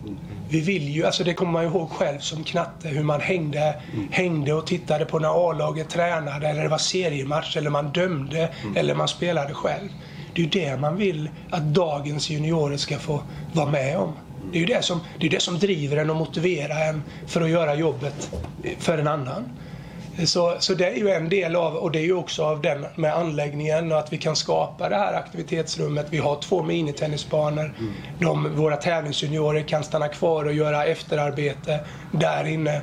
Vi 0.48 0.60
vill 0.60 0.88
ju, 0.88 1.06
alltså 1.06 1.24
det 1.24 1.34
kommer 1.34 1.52
man 1.52 1.64
ihåg 1.64 1.90
själv 1.90 2.18
som 2.18 2.44
knatte 2.44 2.88
hur 2.88 3.02
man 3.02 3.20
hängde, 3.20 3.74
hängde 4.10 4.52
och 4.52 4.66
tittade 4.66 5.04
på 5.04 5.18
när 5.18 5.50
A-laget 5.50 5.88
tränade 5.90 6.48
eller 6.48 6.62
det 6.62 6.68
var 6.68 6.78
seriematch 6.78 7.56
eller 7.56 7.70
man 7.70 7.92
dömde 7.92 8.48
eller 8.76 8.94
man 8.94 9.08
spelade 9.08 9.54
själv. 9.54 9.88
Det 10.34 10.40
är 10.40 10.44
ju 10.44 10.50
det 10.50 10.76
man 10.76 10.96
vill 10.96 11.30
att 11.50 11.62
dagens 11.62 12.30
juniorer 12.30 12.76
ska 12.76 12.98
få 12.98 13.22
vara 13.52 13.70
med 13.70 13.98
om. 13.98 14.12
Det 14.42 14.58
är 14.58 14.60
ju 14.60 14.66
det 14.66 14.82
som, 14.84 15.00
det 15.18 15.26
är 15.26 15.30
det 15.30 15.40
som 15.40 15.58
driver 15.58 15.96
en 15.96 16.10
och 16.10 16.16
motiverar 16.16 16.88
en 16.88 17.02
för 17.26 17.40
att 17.40 17.50
göra 17.50 17.74
jobbet 17.74 18.30
för 18.78 18.98
en 18.98 19.08
annan. 19.08 19.58
Så, 20.26 20.56
så 20.60 20.74
det 20.74 20.86
är 20.86 20.96
ju 20.96 21.10
en 21.10 21.28
del 21.28 21.56
av, 21.56 21.76
och 21.76 21.90
det 21.92 21.98
är 21.98 22.02
ju 22.04 22.12
också 22.12 22.44
av 22.44 22.62
den 22.62 22.86
med 22.94 23.16
anläggningen 23.16 23.92
och 23.92 23.98
att 23.98 24.12
vi 24.12 24.18
kan 24.18 24.36
skapa 24.36 24.88
det 24.88 24.96
här 24.96 25.14
aktivitetsrummet. 25.14 26.06
Vi 26.10 26.18
har 26.18 26.36
två 26.42 26.62
minitennisbanor. 26.62 27.74
De, 28.18 28.56
våra 28.56 28.76
tävlingsjuniorer 28.76 29.68
kan 29.68 29.84
stanna 29.84 30.08
kvar 30.08 30.44
och 30.44 30.52
göra 30.52 30.84
efterarbete 30.84 31.80
där 32.10 32.46
inne. 32.46 32.82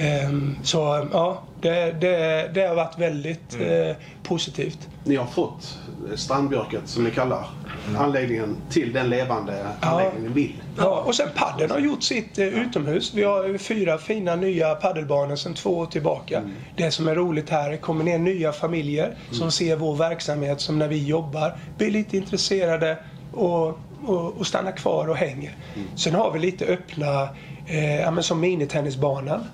Ehm, 0.00 0.56
så 0.62 1.08
ja, 1.12 1.42
det, 1.60 1.92
det, 2.00 2.50
det 2.54 2.66
har 2.66 2.74
varit 2.74 2.98
väldigt 2.98 3.56
eh, 3.60 3.96
positivt. 4.22 4.88
Ni 5.04 5.16
har 5.16 5.26
fått 5.26 5.78
strandbjörket, 6.16 6.88
som 6.88 7.04
ni 7.04 7.10
kallar 7.10 7.46
anläggningen, 7.98 8.56
till 8.70 8.92
den 8.92 9.10
levande 9.10 9.66
anläggningen 9.80 10.32
vill. 10.32 10.62
Ja, 10.78 11.02
och 11.06 11.14
sen 11.14 11.28
padden 11.34 11.70
har 11.70 11.78
gjort 11.78 12.02
sitt 12.02 12.38
eh, 12.38 12.46
utomhus. 12.46 13.14
Vi 13.14 13.22
har 13.22 13.58
fyra 13.58 13.98
fina 13.98 14.36
nya 14.36 14.74
paddelbanor 14.74 15.36
sedan 15.36 15.54
två 15.54 15.70
år 15.78 15.86
tillbaka. 15.86 16.42
Det 16.76 16.90
som 16.90 17.08
är 17.08 17.14
roligt 17.14 17.50
här 17.50 17.60
är 17.60 17.64
att 17.64 17.70
det 17.72 17.78
kommer 17.78 18.04
ner 18.04 18.18
nya 18.18 18.52
familjer 18.52 19.14
som 19.30 19.50
ser 19.52 19.76
vår 19.76 19.96
verksamhet 19.96 20.60
som 20.60 20.78
när 20.78 20.88
vi 20.88 21.06
jobbar 21.06 21.54
blir 21.76 21.90
lite 21.90 22.16
intresserade 22.16 22.98
och, 23.30 23.68
och, 24.04 24.38
och 24.38 24.46
stannar 24.46 24.72
kvar 24.72 25.08
och 25.08 25.16
hänger. 25.16 25.56
Sen 25.96 26.14
har 26.14 26.32
vi 26.32 26.38
lite 26.38 26.64
öppna, 26.66 27.28
eh, 27.70 28.12
men 28.12 28.22
som 28.22 28.40
minitennisbanan. 28.40 29.44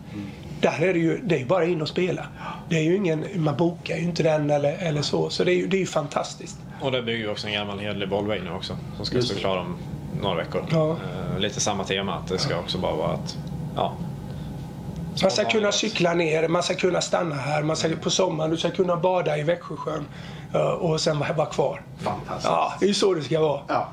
Där 0.60 0.82
är 0.82 0.92
det 0.92 0.98
ju 0.98 1.20
det 1.24 1.40
är 1.40 1.44
bara 1.44 1.64
in 1.64 1.82
och 1.82 1.88
spela. 1.88 2.26
Det 2.68 2.76
är 2.76 2.82
ju 2.82 2.96
ingen, 2.96 3.24
man 3.34 3.56
bokar 3.56 3.96
ju 3.96 4.02
inte 4.02 4.22
den 4.22 4.50
eller, 4.50 4.76
eller 4.78 5.02
så. 5.02 5.30
Så 5.30 5.44
det 5.44 5.52
är 5.52 5.56
ju, 5.56 5.66
det 5.66 5.76
är 5.76 5.80
ju 5.80 5.86
fantastiskt. 5.86 6.56
Och 6.80 6.92
där 6.92 7.02
bygger 7.02 7.26
vi 7.26 7.32
också 7.32 7.46
en 7.46 7.52
gammal 7.52 7.78
hederlig 7.78 8.08
bollvägg 8.08 8.42
nu 8.42 8.50
också 8.50 8.76
som 8.96 9.06
ska 9.06 9.16
Just 9.16 9.28
stå 9.28 9.38
klar 9.38 9.56
om 9.56 9.76
några 10.22 10.36
veckor. 10.36 10.64
Ja. 10.70 10.90
Eh, 10.90 11.38
lite 11.38 11.60
samma 11.60 11.84
tema, 11.84 12.14
att 12.14 12.28
det 12.28 12.38
ska 12.38 12.58
också 12.58 12.78
bara 12.78 12.94
vara 12.94 13.12
att 13.12 13.36
ja, 13.76 13.92
Man 15.22 15.30
ska 15.30 15.44
kunna 15.44 15.72
cykla 15.72 16.14
ner, 16.14 16.48
man 16.48 16.62
ska 16.62 16.74
kunna 16.74 17.00
stanna 17.00 17.34
här, 17.34 17.62
man 17.62 17.76
ska, 17.76 17.88
på 18.02 18.10
sommaren 18.10 18.50
du 18.50 18.56
ska 18.56 18.70
kunna 18.70 18.96
bada 18.96 19.38
i 19.38 19.42
Växjösjön 19.42 20.06
eh, 20.54 20.60
och 20.60 21.00
sen 21.00 21.18
vara 21.18 21.46
kvar. 21.46 21.82
Fantastiskt. 21.98 22.44
Ja, 22.48 22.72
det 22.80 22.86
är 22.86 22.88
ju 22.88 22.94
så 22.94 23.14
det 23.14 23.22
ska 23.22 23.40
vara. 23.40 23.60
Ja. 23.68 23.88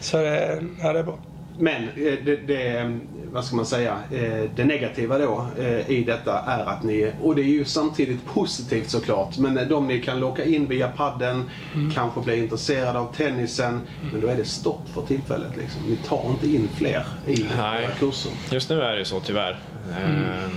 Så 0.00 0.18
eh, 0.18 0.58
ja, 0.82 0.92
det 0.92 0.98
är 0.98 1.02
bra. 1.02 1.18
Men 1.58 1.82
eh, 1.82 2.14
det, 2.24 2.36
det, 2.46 2.98
vad 3.32 3.44
ska 3.44 3.56
man 3.56 3.66
säga, 3.66 3.98
eh, 4.12 4.50
det 4.56 4.64
negativa 4.64 5.18
då 5.18 5.46
eh, 5.58 5.90
i 5.90 6.04
detta 6.04 6.40
är 6.40 6.64
att 6.64 6.82
ni, 6.82 7.12
och 7.22 7.34
det 7.34 7.42
är 7.42 7.44
ju 7.44 7.64
samtidigt 7.64 8.24
positivt 8.26 8.90
såklart, 8.90 9.38
men 9.38 9.68
de 9.68 9.86
ni 9.88 10.00
kan 10.00 10.20
locka 10.20 10.44
in 10.44 10.66
via 10.68 10.88
padden 10.88 11.50
kanske 11.94 12.20
blir 12.20 12.36
intresserade 12.42 12.98
av 12.98 13.14
tennisen, 13.14 13.80
men 14.12 14.20
då 14.20 14.26
är 14.28 14.36
det 14.36 14.44
stopp 14.44 14.88
för 14.94 15.02
tillfället. 15.02 15.56
Liksom. 15.56 15.82
Ni 15.88 15.96
tar 15.96 16.30
inte 16.30 16.46
in 16.46 16.68
fler 16.76 17.04
i 17.26 17.46
Nej. 17.56 17.88
kurser. 17.98 18.32
Just 18.50 18.70
nu 18.70 18.80
är 18.82 18.96
det 18.96 19.04
så 19.04 19.20
tyvärr. 19.20 19.58
Ehm, 19.90 20.50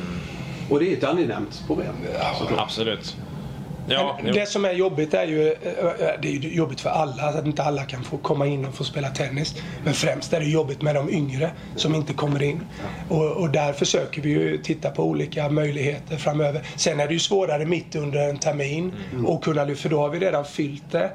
Och 0.70 0.80
det 0.80 0.94
är 0.94 0.98
ett 0.98 1.04
angenämt 1.04 1.64
problem. 1.68 1.94
såklart. 2.40 2.60
absolut. 2.62 3.18
Ja, 3.89 4.19
Men 4.23 4.34
det 4.34 4.49
som 4.49 4.65
är 4.65 4.73
jobbigt 4.73 5.13
är 5.13 5.25
ju, 5.25 5.47
eh, 5.47 5.54
det 6.21 6.28
är 6.28 6.32
ju 6.32 6.56
jobbigt 6.56 6.82
för 6.82 6.89
alla, 6.89 7.23
att 7.23 7.45
inte 7.45 7.63
alla 7.63 7.84
kan 7.84 8.04
få 8.04 8.17
komma 8.17 8.47
in 8.47 8.65
och 8.65 8.75
få 8.75 8.84
spela 8.84 9.10
tennis. 9.10 9.56
Men 9.84 9.93
främst 9.93 10.34
är 10.34 10.39
det 10.39 10.45
jobbigt 10.45 10.82
med 10.82 10.95
de 10.95 11.10
yngre 11.10 11.52
som 11.75 11.95
inte 11.95 12.13
kommer 12.13 12.43
in. 12.43 12.62
Och, 13.10 13.32
och 13.32 13.49
där 13.49 13.73
försöker 13.73 14.21
vi 14.21 14.30
ju 14.30 14.58
titta 14.58 14.89
på 14.89 15.04
olika 15.04 15.49
möjligheter 15.49 16.17
framöver. 16.17 16.62
Sen 16.75 16.99
är 16.99 17.08
det 17.08 17.13
ju 17.13 17.19
svårare 17.19 17.65
mitt 17.65 17.95
under 17.95 18.30
en 18.30 18.38
termin 18.38 18.93
och 19.25 19.43
kunna 19.43 19.75
för 19.75 19.89
då 19.89 19.99
har 19.99 20.10
vi 20.10 20.19
redan 20.19 20.45
fyllt 20.45 20.91
det. 20.91 21.12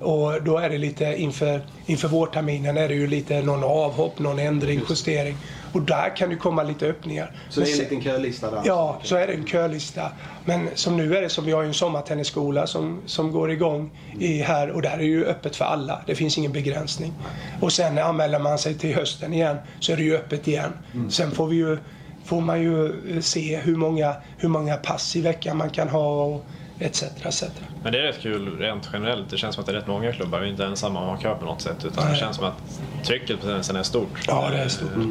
Och 0.00 0.42
då 0.42 0.58
är 0.58 0.70
det 0.70 0.78
lite 0.78 1.04
inför, 1.04 1.60
inför 1.86 2.08
vårterminen 2.08 2.76
är 2.76 2.88
det 2.88 2.94
ju 2.94 3.06
lite 3.06 3.42
någon 3.42 3.64
avhopp, 3.64 4.18
någon 4.18 4.38
ändring, 4.38 4.82
justering. 4.88 5.36
Och 5.72 5.82
där 5.82 6.16
kan 6.16 6.30
det 6.30 6.36
komma 6.36 6.62
lite 6.62 6.86
öppningar. 6.86 7.30
Så 7.48 7.60
det 7.60 7.70
är 7.70 7.72
en 7.72 7.78
liten 7.78 8.02
kölista 8.02 8.50
där. 8.50 8.62
Ja, 8.64 9.00
så 9.02 9.16
är 9.16 9.26
det 9.26 9.32
en 9.32 9.46
kölista. 9.46 10.12
Men 10.44 10.68
som 10.74 10.96
nu 10.96 11.16
är 11.16 11.22
det 11.22 11.28
som 11.28 11.44
vi 11.44 11.52
har 11.52 11.62
ju 11.62 11.68
en 11.68 11.74
sommartennisskola 11.74 12.66
som, 12.66 13.00
som 13.06 13.32
går 13.32 13.50
igång 13.50 13.90
i 14.18 14.38
här 14.38 14.70
och 14.70 14.82
där 14.82 14.90
är 14.90 14.98
det 14.98 15.04
ju 15.04 15.26
öppet 15.26 15.56
för 15.56 15.64
alla. 15.64 16.02
Det 16.06 16.14
finns 16.14 16.38
ingen 16.38 16.52
begränsning. 16.52 17.12
Och 17.60 17.72
sen 17.72 17.98
anmäler 17.98 18.38
man 18.38 18.58
sig 18.58 18.74
till 18.74 18.94
hösten 18.94 19.32
igen 19.32 19.56
så 19.80 19.92
är 19.92 19.96
det 19.96 20.02
ju 20.02 20.16
öppet 20.16 20.48
igen. 20.48 20.72
Sen 21.08 21.30
får 21.30 21.46
vi 21.46 21.56
ju 21.56 21.78
får 22.26 22.40
man 22.40 22.62
ju 22.62 22.86
eh, 22.86 23.20
se 23.20 23.56
hur 23.56 23.76
många, 23.76 24.14
hur 24.38 24.48
många 24.48 24.76
pass 24.76 25.16
i 25.16 25.20
veckan 25.20 25.56
man 25.56 25.70
kan 25.70 25.88
ha 25.88 26.24
och 26.24 26.44
etc. 26.78 27.02
etc. 27.02 27.44
Men 27.82 27.92
det 27.92 27.98
är 27.98 28.02
rätt 28.02 28.20
kul 28.22 28.58
rent 28.58 28.88
generellt. 28.92 29.30
Det 29.30 29.36
känns 29.36 29.54
som 29.54 29.60
att 29.62 29.66
det 29.66 29.72
är 29.72 29.76
rätt 29.76 29.86
många 29.86 30.12
klubbar. 30.12 30.38
Vi 30.40 30.46
är 30.46 30.50
inte 30.50 30.64
ensamma 30.64 31.00
om 31.00 31.08
att 31.14 31.22
ha 31.22 31.34
på 31.34 31.44
något 31.44 31.60
sätt. 31.60 31.84
Utan 31.84 32.04
det 32.04 32.10
Nej. 32.10 32.20
känns 32.20 32.36
som 32.36 32.44
att 32.44 32.80
trycket 33.04 33.40
på 33.40 33.46
tennisen 33.46 33.76
är 33.76 33.82
stort. 33.82 34.24
Ja, 34.26 34.48
det 34.50 34.58
är 34.58 34.68
stort. 34.68 34.88
Eh, 34.96 35.02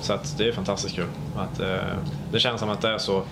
Så 0.00 0.12
att 0.12 0.34
det 0.38 0.48
är 0.48 0.52
fantastiskt 0.52 0.94
kul. 0.94 1.06
Att, 1.36 1.60
eh, 1.60 1.76
det 2.32 2.40
känns 2.40 2.60
som 2.60 2.70
att 2.70 2.80
det 2.82 2.88
är 2.88 2.98
så 2.98 3.22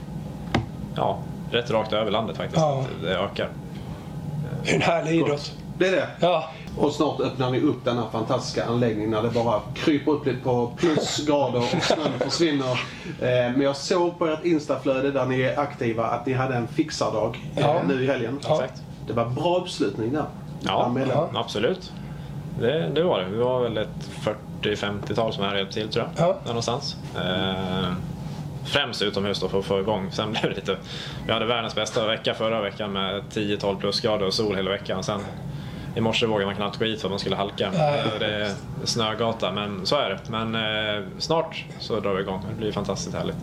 ja, 0.96 1.18
rätt 1.50 1.70
rakt 1.70 1.92
över 1.92 2.10
landet 2.10 2.36
faktiskt. 2.36 2.60
Ja. 2.60 2.80
Att 2.80 3.02
det 3.02 3.18
ökar. 3.18 3.48
Det 4.64 4.70
är 4.70 4.74
en 4.74 4.82
härlig 4.82 5.14
idrott. 5.20 5.52
Det 5.78 5.88
är 5.88 5.92
det. 5.92 6.08
Ja, 6.20 6.50
Och 6.78 6.92
snart 6.92 7.20
öppnar 7.20 7.50
ni 7.50 7.60
upp 7.60 7.84
den 7.84 7.98
här 7.98 8.06
fantastiska 8.12 8.64
anläggningen 8.64 9.10
när 9.10 9.22
det 9.22 9.30
bara 9.30 9.60
kryper 9.74 10.12
upp 10.12 10.26
lite 10.26 10.38
på 10.40 10.72
plusgrader 10.76 11.58
och 11.58 11.82
snön 11.82 12.12
försvinner. 12.30 12.70
Eh, 13.20 13.52
Men 13.52 13.60
jag 13.60 13.76
såg 13.76 14.18
på 14.18 14.26
ert 14.26 14.44
instaflöde 14.44 15.10
där 15.10 15.26
ni 15.26 15.40
är 15.40 15.58
aktiva 15.58 16.04
att 16.06 16.26
ni 16.26 16.32
hade 16.32 16.54
en 16.54 16.68
fixardag 16.68 17.50
eh, 17.56 17.62
Ja. 17.66 17.82
nu 17.88 18.02
i 18.04 18.06
helgen. 18.06 18.38
Ja. 18.42 18.54
Exakt. 18.54 18.82
Det 19.06 19.12
var 19.12 19.26
bra 19.26 19.56
uppslutning 19.58 20.12
där. 20.12 20.24
Ja, 20.60 20.88
medlemmar? 20.88 21.28
absolut. 21.34 21.92
Det, 22.60 22.88
det 22.94 23.02
var 23.02 23.20
det. 23.20 23.26
Vi 23.26 23.38
var 23.38 23.60
väl 23.62 23.76
ett 23.76 24.10
40-50-tal 24.62 25.32
som 25.32 25.44
hade 25.44 25.58
hjälpt 25.58 25.72
till 25.74 25.88
tror 25.88 26.04
jag. 26.16 26.28
Ja. 26.28 26.36
Där 26.42 26.48
någonstans. 26.48 26.96
Eh, 27.16 27.92
främst 28.64 29.02
utomhus 29.02 29.40
då 29.40 29.48
för 29.48 29.58
att 29.58 29.64
få 29.64 29.80
igång. 29.80 30.08
Sen 30.12 30.30
blev 30.32 30.42
det 30.42 30.54
lite... 30.54 30.76
Vi 31.26 31.32
hade 31.32 31.44
världens 31.46 31.74
bästa 31.74 32.06
vecka 32.06 32.34
förra 32.34 32.60
veckan 32.60 32.92
med 32.92 33.22
10-12 33.32 33.76
plusgrader 33.76 34.26
och 34.26 34.34
sol 34.34 34.56
hela 34.56 34.70
veckan. 34.70 35.02
Sen 35.04 35.20
i 35.96 36.00
morse 36.00 36.26
vågade 36.26 36.46
man 36.46 36.54
knappt 36.54 36.78
gå 36.78 36.84
hit 36.84 37.00
för 37.00 37.08
att 37.08 37.12
man 37.12 37.18
skulle 37.18 37.36
halka. 37.36 37.70
Nej. 37.74 38.02
Det 38.18 38.26
är 38.26 38.50
snögata, 38.84 39.52
men 39.52 39.86
så 39.86 39.96
är 39.96 40.10
det. 40.10 40.18
Men 40.30 40.54
eh, 40.54 41.02
snart 41.18 41.64
så 41.78 42.00
drar 42.00 42.14
vi 42.14 42.22
igång. 42.22 42.40
Det 42.50 42.54
blir 42.54 42.72
fantastiskt 42.72 43.16
härligt. 43.16 43.36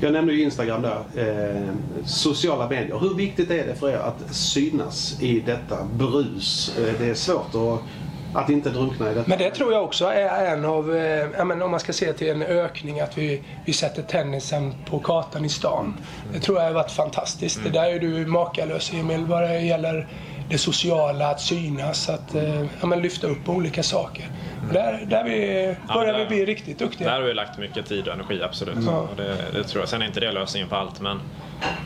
Jag 0.00 0.12
nämnde 0.12 0.32
ju 0.32 0.42
Instagram 0.42 0.82
där. 0.82 0.98
Eh, 1.16 1.74
sociala 2.06 2.68
medier. 2.68 2.98
Hur 2.98 3.14
viktigt 3.14 3.50
är 3.50 3.66
det 3.66 3.74
för 3.74 3.90
er 3.90 3.96
att 3.96 4.34
synas 4.34 5.22
i 5.22 5.40
detta 5.40 5.76
brus? 5.94 6.78
Eh, 6.78 6.94
det 6.98 7.10
är 7.10 7.14
svårt 7.14 7.54
att, 7.54 8.42
att 8.42 8.50
inte 8.50 8.70
drunkna 8.70 9.10
i 9.10 9.14
detta. 9.14 9.28
Men 9.28 9.38
det 9.38 9.50
tror 9.50 9.72
jag 9.72 9.84
också 9.84 10.04
är 10.04 10.46
en 10.46 10.64
av, 10.64 10.96
eh, 10.96 11.44
men 11.44 11.62
om 11.62 11.70
man 11.70 11.80
ska 11.80 11.92
se 11.92 12.12
till 12.12 12.28
en 12.28 12.42
ökning, 12.42 13.00
att 13.00 13.18
vi, 13.18 13.42
vi 13.64 13.72
sätter 13.72 14.02
tennisen 14.02 14.74
på 14.90 14.98
kartan 14.98 15.44
i 15.44 15.48
stan. 15.48 15.96
Det 16.32 16.40
tror 16.40 16.58
jag 16.58 16.64
har 16.64 16.72
varit 16.72 16.90
fantastiskt. 16.90 17.60
Det 17.64 17.70
där 17.70 17.84
är 17.84 17.98
du 17.98 18.26
makalös 18.26 18.92
Emil, 18.92 19.24
vad 19.26 19.42
det 19.42 19.60
gäller 19.60 20.08
det 20.48 20.58
sociala, 20.58 21.28
att 21.30 21.40
synas, 21.40 22.08
att 22.08 22.34
eh, 22.34 22.60
ja, 22.80 22.86
men 22.86 23.02
lyfta 23.02 23.26
upp 23.26 23.48
olika 23.48 23.82
saker. 23.82 24.28
Där, 24.72 25.06
där 25.06 25.24
vi, 25.24 25.74
börjar 25.94 26.12
där- 26.12 26.18
vi 26.20 26.26
bli 26.26 26.44
riktigt 26.46 26.78
duktiga. 26.78 27.08
Där 27.10 27.20
har 27.20 27.26
vi 27.26 27.34
lagt 27.34 27.58
mycket 27.58 27.86
tid 27.86 28.08
och 28.08 28.14
energi, 28.14 28.42
absolut. 28.42 28.78
Ja. 28.86 28.98
Och 28.98 29.16
det, 29.16 29.36
det 29.52 29.64
tror 29.64 29.82
jag. 29.82 29.88
Sen 29.88 30.02
är 30.02 30.06
inte 30.06 30.20
det 30.20 30.32
lösningen 30.32 30.68
på 30.68 30.76
allt, 30.76 31.00
men 31.00 31.20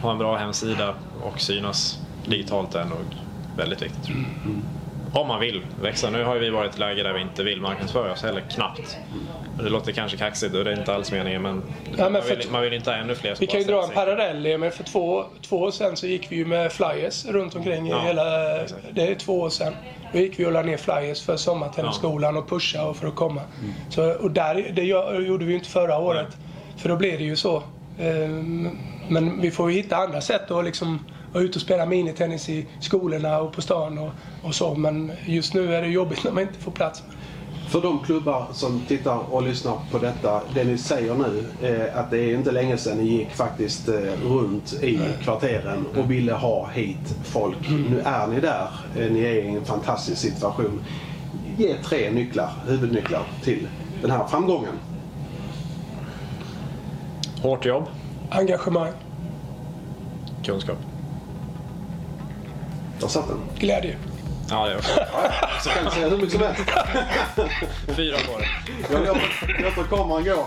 ha 0.03 0.13
en 0.13 0.19
bra 0.19 0.37
hemsida 0.37 0.95
och 1.23 1.41
synas 1.41 1.99
digitalt 2.27 2.75
är 2.75 2.85
nog 2.85 2.99
väldigt 3.57 3.83
viktigt. 3.83 4.05
Tror 4.05 4.17
jag. 4.45 4.80
Om 5.13 5.29
man 5.29 5.41
vill 5.41 5.63
växa. 5.83 6.11
Nu 6.11 6.25
har 6.25 6.37
vi 6.37 6.51
varit 6.51 6.67
i 6.67 6.71
ett 6.71 6.79
läge 6.79 7.03
där 7.03 7.13
vi 7.13 7.21
inte 7.21 7.43
vill 7.43 7.61
marknadsföra 7.61 8.13
oss 8.13 8.23
heller, 8.23 8.41
knappt. 8.41 8.99
Det 9.59 9.69
låter 9.69 9.93
kanske 9.93 10.17
kaxigt 10.17 10.55
och 10.55 10.65
det 10.65 10.73
är 10.73 10.79
inte 10.79 10.95
alls 10.95 11.13
meningen, 11.13 11.43
men, 11.43 11.63
men 11.97 12.13
man, 12.13 12.23
vill, 12.29 12.51
man 12.51 12.63
vill 12.63 12.73
inte 12.73 12.91
ha 12.91 12.97
ännu 12.97 13.15
fler 13.15 13.37
Vi 13.41 13.47
kan 13.47 13.61
ju 13.61 13.67
dra 13.67 13.85
en 13.85 13.91
parallell, 13.91 14.59
men 14.59 14.73
för 14.73 14.85
två, 14.85 15.25
två 15.43 15.57
år 15.59 15.71
sedan 15.71 15.97
så 15.97 16.07
gick 16.07 16.33
vi 16.33 16.37
ju 16.37 16.45
med 16.45 16.73
flyers 16.73 17.25
runt 17.25 17.57
omkring 17.57 17.87
i 17.87 17.91
Ja, 17.91 18.01
hela... 18.01 18.61
exakt. 18.63 18.83
Det 18.93 19.07
är 19.07 19.15
två 19.15 19.41
år 19.41 19.51
sedan. 19.51 19.73
Då 20.13 20.19
gick 20.19 20.39
vi 20.39 20.47
och 20.47 20.53
la 20.53 20.63
ner 20.63 20.77
flyers 20.77 21.23
för 21.23 21.37
sommartennisskolan 21.37 22.37
och 22.37 22.49
pusha 22.49 22.85
och 22.85 22.97
för 22.97 23.07
att 23.09 23.15
komma. 23.15 23.41
Mm. 23.61 23.73
Så, 23.91 24.13
och 24.13 24.31
där, 24.31 24.71
det 24.73 24.85
gjorde 25.27 25.45
vi 25.45 25.51
ju 25.51 25.59
inte 25.59 25.71
förra 25.71 25.99
året. 25.99 26.37
För 26.77 26.89
då 26.89 26.97
blev 26.97 27.19
det 27.19 27.25
ju 27.25 27.37
så. 27.37 27.63
Ehm, 27.99 28.79
Men 29.09 29.41
vi 29.41 29.51
får 29.51 29.71
ju 29.71 29.77
hitta 29.77 29.97
andra 29.97 30.21
sätt 30.21 30.51
att 30.51 30.65
liksom 30.65 31.05
vara 31.33 31.45
ute 31.45 31.59
och 31.59 31.63
spela 31.63 31.87
minitennis 31.87 32.49
i 32.49 32.67
skolorna 32.81 33.41
och 33.41 33.53
på 33.53 33.63
stan 33.63 33.99
och, 33.99 34.11
och 34.43 34.55
så. 34.55 34.75
Men 34.75 35.13
just 35.27 35.55
nu 35.55 35.75
är 35.75 35.83
det 35.83 35.89
jobbigt 35.89 36.25
när 36.25 36.33
man 36.33 36.43
inte 36.43 36.59
får 36.59 36.73
plats. 36.73 37.03
För 37.69 37.81
de 37.81 37.99
klubbar 37.99 38.47
som 38.53 38.81
tittar 38.89 39.33
och 39.35 39.43
lyssnar 39.43 39.79
på 39.91 39.99
detta, 39.99 40.41
det 40.55 40.65
ni 40.65 40.79
säger 40.79 41.15
nu, 41.15 41.45
eh, 41.69 41.99
att 41.99 42.11
det 42.11 42.19
är 42.19 42.35
inte 42.35 42.53
länge 42.53 42.77
sedan 42.77 42.99
ni 42.99 43.05
gick 43.05 43.31
faktiskt 43.31 43.89
eh, 43.89 43.95
runt 44.25 44.73
i 44.73 45.01
kvarteren 45.23 45.87
och 45.97 46.11
ville 46.11 46.33
ha 46.33 46.69
hit 46.69 47.17
folk. 47.25 47.71
Nu 47.71 48.01
är 48.05 48.27
ni 48.27 48.41
där. 48.41 48.69
Eh, 48.97 49.13
ni 49.13 49.21
är 49.21 49.35
i 49.35 49.49
en 49.49 49.65
fantastisk 49.65 50.21
situation. 50.21 50.85
Ge 51.57 51.75
tre 51.85 52.11
nycklar, 52.11 52.51
huvudnycklar 52.67 53.23
till 53.43 53.69
den 54.03 54.11
här 54.11 54.27
framgången. 54.27 54.75
Hårt 57.43 57.67
jobb, 57.67 57.85
Engagemang, 58.31 58.93
kunskap. 60.45 60.79
Där 63.01 63.09
satt 63.09 63.29
den. 63.29 63.39
glädje. 63.59 63.97
Ja, 64.51 64.67
det 64.69 64.77
också. 64.77 64.91
Så 65.63 65.71
kan 65.71 65.85
jag 65.85 65.93
säga 65.93 66.09
hur 66.09 66.17
mycket 66.17 66.33
som 66.33 66.41
helst. 66.43 66.61
Fyra 67.97 68.17
på 68.17 68.39
det. 68.39 68.47
Jag 68.93 69.07
låter, 69.07 69.63
låter 69.63 69.83
kameran 69.97 70.25
gå. 70.25 70.47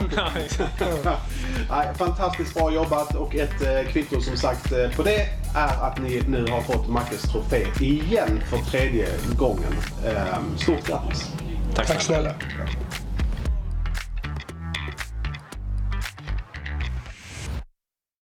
Nej, 1.69 1.87
fantastiskt 1.97 2.53
bra 2.53 2.73
jobbat 2.73 3.15
och 3.15 3.35
ett 3.35 3.61
eh, 3.61 3.91
kvitto 3.91 4.21
som 4.21 4.37
sagt 4.37 4.71
eh, 4.71 4.89
på 4.95 5.03
det 5.03 5.27
är 5.55 5.83
att 5.87 6.01
ni 6.01 6.21
nu 6.27 6.47
har 6.51 6.61
fått 6.61 6.89
Mackes 6.89 7.21
trofé 7.21 7.67
igen 7.79 8.41
för 8.49 8.57
tredje 8.57 9.07
gången. 9.37 9.75
Eh, 10.05 10.37
stort 10.57 10.87
grattis! 10.87 11.31
Tack 11.75 11.87
Tack 11.87 12.01
snälla. 12.01 12.33
snälla. 12.39 12.69